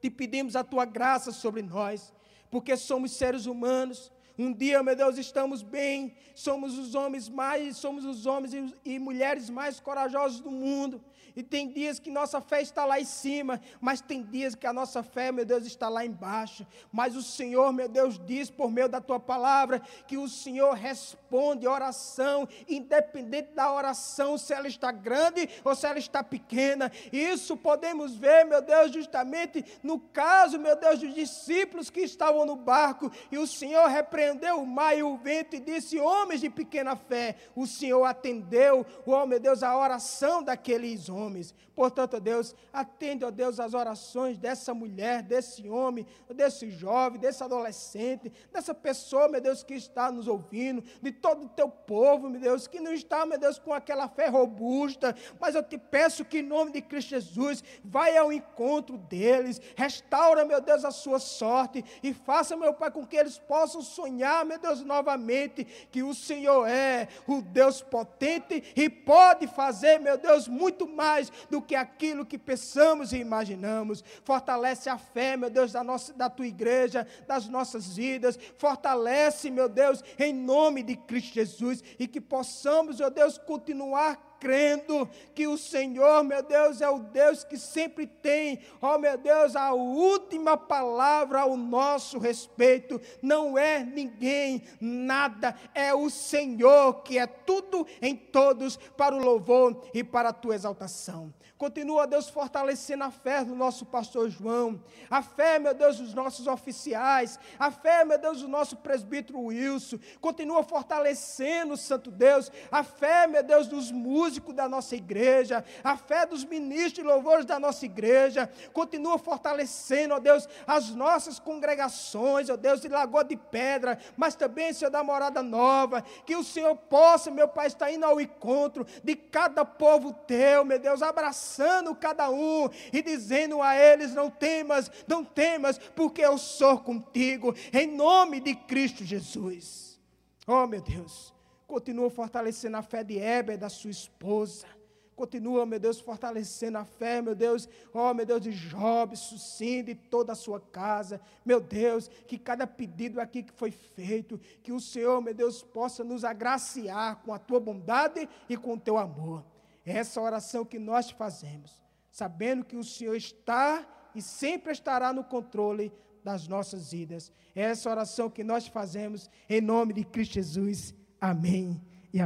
te 0.00 0.10
pedimos 0.10 0.54
a 0.54 0.62
tua 0.62 0.84
graça 0.84 1.32
sobre 1.32 1.62
nós, 1.62 2.12
porque 2.50 2.76
somos 2.76 3.12
seres 3.12 3.46
humanos. 3.46 4.12
Um 4.38 4.52
dia, 4.52 4.82
meu 4.82 4.96
Deus, 4.96 5.18
estamos 5.18 5.62
bem, 5.62 6.14
somos 6.34 6.78
os 6.78 6.94
homens 6.94 7.28
mais, 7.28 7.76
somos 7.76 8.04
os 8.04 8.24
homens 8.24 8.54
e, 8.54 8.74
e 8.84 8.98
mulheres 8.98 9.50
mais 9.50 9.80
corajosos 9.80 10.40
do 10.40 10.50
mundo. 10.50 11.02
E 11.40 11.42
tem 11.42 11.72
dias 11.72 11.98
que 11.98 12.10
nossa 12.10 12.38
fé 12.38 12.60
está 12.60 12.84
lá 12.84 13.00
em 13.00 13.04
cima, 13.06 13.62
mas 13.80 14.02
tem 14.02 14.22
dias 14.22 14.54
que 14.54 14.66
a 14.66 14.74
nossa 14.74 15.02
fé, 15.02 15.32
meu 15.32 15.46
Deus, 15.46 15.64
está 15.64 15.88
lá 15.88 16.04
embaixo. 16.04 16.66
Mas 16.92 17.16
o 17.16 17.22
Senhor, 17.22 17.72
meu 17.72 17.88
Deus, 17.88 18.20
diz 18.26 18.50
por 18.50 18.70
meio 18.70 18.90
da 18.90 19.00
tua 19.00 19.18
palavra 19.18 19.80
que 20.06 20.18
o 20.18 20.28
Senhor 20.28 20.74
responde 20.74 21.19
oração, 21.36 22.48
independente 22.68 23.52
da 23.52 23.72
oração, 23.72 24.38
se 24.38 24.52
ela 24.52 24.68
está 24.68 24.90
grande 24.92 25.48
ou 25.64 25.74
se 25.74 25.86
ela 25.86 25.98
está 25.98 26.22
pequena. 26.22 26.90
Isso 27.12 27.56
podemos 27.56 28.14
ver, 28.14 28.44
meu 28.44 28.62
Deus, 28.62 28.92
justamente 28.92 29.64
no 29.82 29.98
caso, 29.98 30.58
meu 30.58 30.76
Deus, 30.76 31.00
dos 31.00 31.14
discípulos 31.14 31.90
que 31.90 32.00
estavam 32.00 32.44
no 32.46 32.56
barco 32.56 33.10
e 33.30 33.38
o 33.38 33.46
Senhor 33.46 33.86
repreendeu 33.88 34.60
o 34.60 34.66
mar 34.66 34.96
e 34.96 35.02
o 35.02 35.16
vento 35.16 35.56
e 35.56 35.60
disse: 35.60 35.98
Homens 35.98 36.40
de 36.40 36.50
pequena 36.50 36.96
fé, 36.96 37.36
o 37.54 37.66
Senhor 37.66 38.04
atendeu, 38.04 38.84
oh 39.06 39.26
meu 39.26 39.40
Deus, 39.40 39.62
a 39.62 39.76
oração 39.76 40.42
daqueles 40.42 41.08
homens. 41.08 41.54
Portanto, 41.74 42.20
Deus, 42.20 42.54
atende, 42.72 43.24
ó 43.24 43.30
Deus, 43.30 43.58
as 43.58 43.72
orações 43.72 44.36
dessa 44.38 44.74
mulher, 44.74 45.22
desse 45.22 45.66
homem, 45.66 46.06
desse 46.28 46.68
jovem, 46.70 47.18
desse 47.18 47.42
adolescente, 47.42 48.30
dessa 48.52 48.74
pessoa, 48.74 49.28
meu 49.28 49.40
Deus, 49.40 49.62
que 49.62 49.72
está 49.72 50.12
nos 50.12 50.28
ouvindo, 50.28 50.84
de 51.00 51.10
todo 51.20 51.44
o 51.44 51.48
teu 51.48 51.68
povo, 51.68 52.28
meu 52.28 52.40
Deus, 52.40 52.66
que 52.66 52.80
não 52.80 52.92
está, 52.92 53.24
meu 53.26 53.38
Deus, 53.38 53.58
com 53.58 53.72
aquela 53.72 54.08
fé 54.08 54.28
robusta, 54.28 55.14
mas 55.38 55.54
eu 55.54 55.62
te 55.62 55.78
peço 55.78 56.24
que 56.24 56.38
em 56.38 56.42
nome 56.42 56.72
de 56.72 56.80
Cristo 56.80 57.10
Jesus, 57.10 57.62
vai 57.84 58.16
ao 58.16 58.32
encontro 58.32 58.96
deles, 58.96 59.60
restaura, 59.76 60.44
meu 60.44 60.60
Deus, 60.60 60.84
a 60.84 60.90
sua 60.90 61.18
sorte 61.18 61.84
e 62.02 62.12
faça, 62.12 62.56
meu 62.56 62.72
Pai, 62.74 62.90
com 62.90 63.06
que 63.06 63.16
eles 63.16 63.38
possam 63.38 63.82
sonhar, 63.82 64.44
meu 64.44 64.58
Deus, 64.58 64.82
novamente, 64.82 65.64
que 65.90 66.02
o 66.02 66.14
Senhor 66.14 66.66
é 66.66 67.08
o 67.26 67.42
Deus 67.42 67.82
potente 67.82 68.62
e 68.74 68.88
pode 68.88 69.46
fazer, 69.46 69.98
meu 69.98 70.16
Deus, 70.16 70.48
muito 70.48 70.88
mais 70.88 71.30
do 71.50 71.60
que 71.60 71.74
aquilo 71.74 72.26
que 72.26 72.38
pensamos 72.38 73.12
e 73.12 73.18
imaginamos. 73.18 74.02
Fortalece 74.24 74.88
a 74.88 74.98
fé, 74.98 75.36
meu 75.36 75.50
Deus, 75.50 75.72
da, 75.72 75.82
nossa, 75.82 76.12
da 76.12 76.30
tua 76.30 76.46
igreja, 76.46 77.06
das 77.26 77.48
nossas 77.48 77.96
vidas. 77.96 78.38
Fortalece, 78.56 79.50
meu 79.50 79.68
Deus, 79.68 80.02
em 80.18 80.32
nome 80.32 80.82
de 80.82 80.96
Cristo 81.10 81.34
Jesus. 81.34 81.82
E 81.98 82.06
que 82.06 82.20
possamos, 82.20 83.00
meu 83.00 83.10
Deus, 83.10 83.36
continuar 83.36 84.38
crendo 84.38 85.10
que 85.34 85.46
o 85.46 85.58
Senhor, 85.58 86.22
meu 86.22 86.42
Deus, 86.42 86.80
é 86.80 86.88
o 86.88 87.00
Deus 87.00 87.44
que 87.44 87.58
sempre 87.58 88.06
tem, 88.06 88.60
ó 88.80 88.96
meu 88.96 89.18
Deus, 89.18 89.54
a 89.54 89.74
última 89.74 90.56
palavra 90.56 91.40
ao 91.40 91.56
nosso 91.56 92.18
respeito. 92.18 92.98
Não 93.20 93.58
é 93.58 93.84
ninguém, 93.84 94.62
nada, 94.80 95.54
é 95.74 95.92
o 95.92 96.08
Senhor 96.08 97.02
que 97.02 97.18
é 97.18 97.26
tudo 97.26 97.86
em 98.00 98.16
todos 98.16 98.78
para 98.96 99.14
o 99.14 99.22
louvor 99.22 99.84
e 99.92 100.02
para 100.02 100.30
a 100.30 100.32
tua 100.32 100.54
exaltação. 100.54 101.34
Continua, 101.60 102.06
Deus, 102.06 102.30
fortalecendo 102.30 103.04
a 103.04 103.10
fé 103.10 103.44
do 103.44 103.54
nosso 103.54 103.84
pastor 103.84 104.30
João, 104.30 104.82
a 105.10 105.20
fé, 105.20 105.58
meu 105.58 105.74
Deus, 105.74 105.98
dos 105.98 106.14
nossos 106.14 106.46
oficiais, 106.46 107.38
a 107.58 107.70
fé, 107.70 108.02
meu 108.02 108.16
Deus, 108.16 108.40
do 108.40 108.48
nosso 108.48 108.78
presbítero 108.78 109.38
Wilson. 109.38 109.98
Continua 110.22 110.62
fortalecendo, 110.62 111.76
Santo 111.76 112.10
Deus, 112.10 112.50
a 112.72 112.82
fé, 112.82 113.26
meu 113.26 113.42
Deus, 113.42 113.66
dos 113.66 113.92
músicos 113.92 114.54
da 114.54 114.70
nossa 114.70 114.96
igreja, 114.96 115.62
a 115.84 115.98
fé 115.98 116.24
dos 116.24 116.46
ministros 116.46 117.04
e 117.04 117.06
louvores 117.06 117.44
da 117.44 117.60
nossa 117.60 117.84
igreja. 117.84 118.50
Continua 118.72 119.18
fortalecendo, 119.18 120.14
ó 120.14 120.18
Deus, 120.18 120.48
as 120.66 120.94
nossas 120.94 121.38
congregações, 121.38 122.48
ó 122.48 122.56
Deus, 122.56 122.80
de 122.80 122.88
Lagoa 122.88 123.22
de 123.22 123.36
Pedra, 123.36 123.98
mas 124.16 124.34
também, 124.34 124.72
Senhor, 124.72 124.90
da 124.90 125.04
Morada 125.04 125.42
Nova. 125.42 126.00
Que 126.24 126.36
o 126.36 126.42
Senhor 126.42 126.74
possa, 126.74 127.30
meu 127.30 127.48
Pai, 127.48 127.66
estar 127.66 127.92
indo 127.92 128.06
ao 128.06 128.18
encontro 128.18 128.86
de 129.04 129.14
cada 129.14 129.62
povo 129.62 130.14
teu, 130.26 130.64
meu 130.64 130.78
Deus, 130.78 131.02
abraçar 131.02 131.49
abraçando 131.50 131.94
cada 131.94 132.30
um 132.30 132.68
e 132.92 133.02
dizendo 133.02 133.60
a 133.60 133.76
eles: 133.76 134.14
Não 134.14 134.30
temas, 134.30 134.90
não 135.06 135.24
temas, 135.24 135.78
porque 135.78 136.22
eu 136.22 136.38
sou 136.38 136.78
contigo, 136.78 137.54
em 137.72 137.86
nome 137.86 138.40
de 138.40 138.54
Cristo 138.54 139.04
Jesus. 139.04 139.98
Oh, 140.46 140.66
meu 140.66 140.80
Deus, 140.80 141.34
continua 141.66 142.10
fortalecendo 142.10 142.76
a 142.76 142.82
fé 142.82 143.02
de 143.02 143.18
Heber, 143.18 143.58
da 143.58 143.68
sua 143.68 143.90
esposa. 143.90 144.66
Continua, 145.14 145.66
meu 145.66 145.78
Deus, 145.78 146.00
fortalecendo 146.00 146.78
a 146.78 146.84
fé, 146.86 147.20
meu 147.20 147.34
Deus, 147.34 147.68
oh, 147.92 148.14
meu 148.14 148.24
Deus, 148.24 148.40
de 148.40 148.52
Job, 148.52 149.14
Sucinda 149.14 149.92
de 149.92 149.94
toda 149.94 150.32
a 150.32 150.34
sua 150.34 150.58
casa. 150.58 151.20
Meu 151.44 151.60
Deus, 151.60 152.08
que 152.26 152.38
cada 152.38 152.66
pedido 152.66 153.20
aqui 153.20 153.42
que 153.42 153.52
foi 153.52 153.70
feito, 153.70 154.40
que 154.62 154.72
o 154.72 154.80
Senhor, 154.80 155.20
meu 155.20 155.34
Deus, 155.34 155.62
possa 155.62 156.02
nos 156.02 156.24
agraciar 156.24 157.16
com 157.16 157.34
a 157.34 157.38
tua 157.38 157.60
bondade 157.60 158.26
e 158.48 158.56
com 158.56 158.72
o 158.72 158.80
teu 158.80 158.96
amor. 158.96 159.44
É 159.84 159.92
essa 159.92 160.20
oração 160.20 160.64
que 160.64 160.78
nós 160.78 161.10
fazemos, 161.10 161.82
sabendo 162.10 162.64
que 162.64 162.76
o 162.76 162.84
Senhor 162.84 163.16
está 163.16 163.86
e 164.14 164.20
sempre 164.20 164.72
estará 164.72 165.12
no 165.12 165.24
controle 165.24 165.92
das 166.22 166.46
nossas 166.46 166.92
vidas. 166.92 167.32
É 167.54 167.62
essa 167.62 167.90
oração 167.90 168.28
que 168.28 168.44
nós 168.44 168.66
fazemos 168.66 169.30
em 169.48 169.60
nome 169.60 169.94
de 169.94 170.04
Cristo 170.04 170.34
Jesus. 170.34 170.94
Amém 171.20 171.89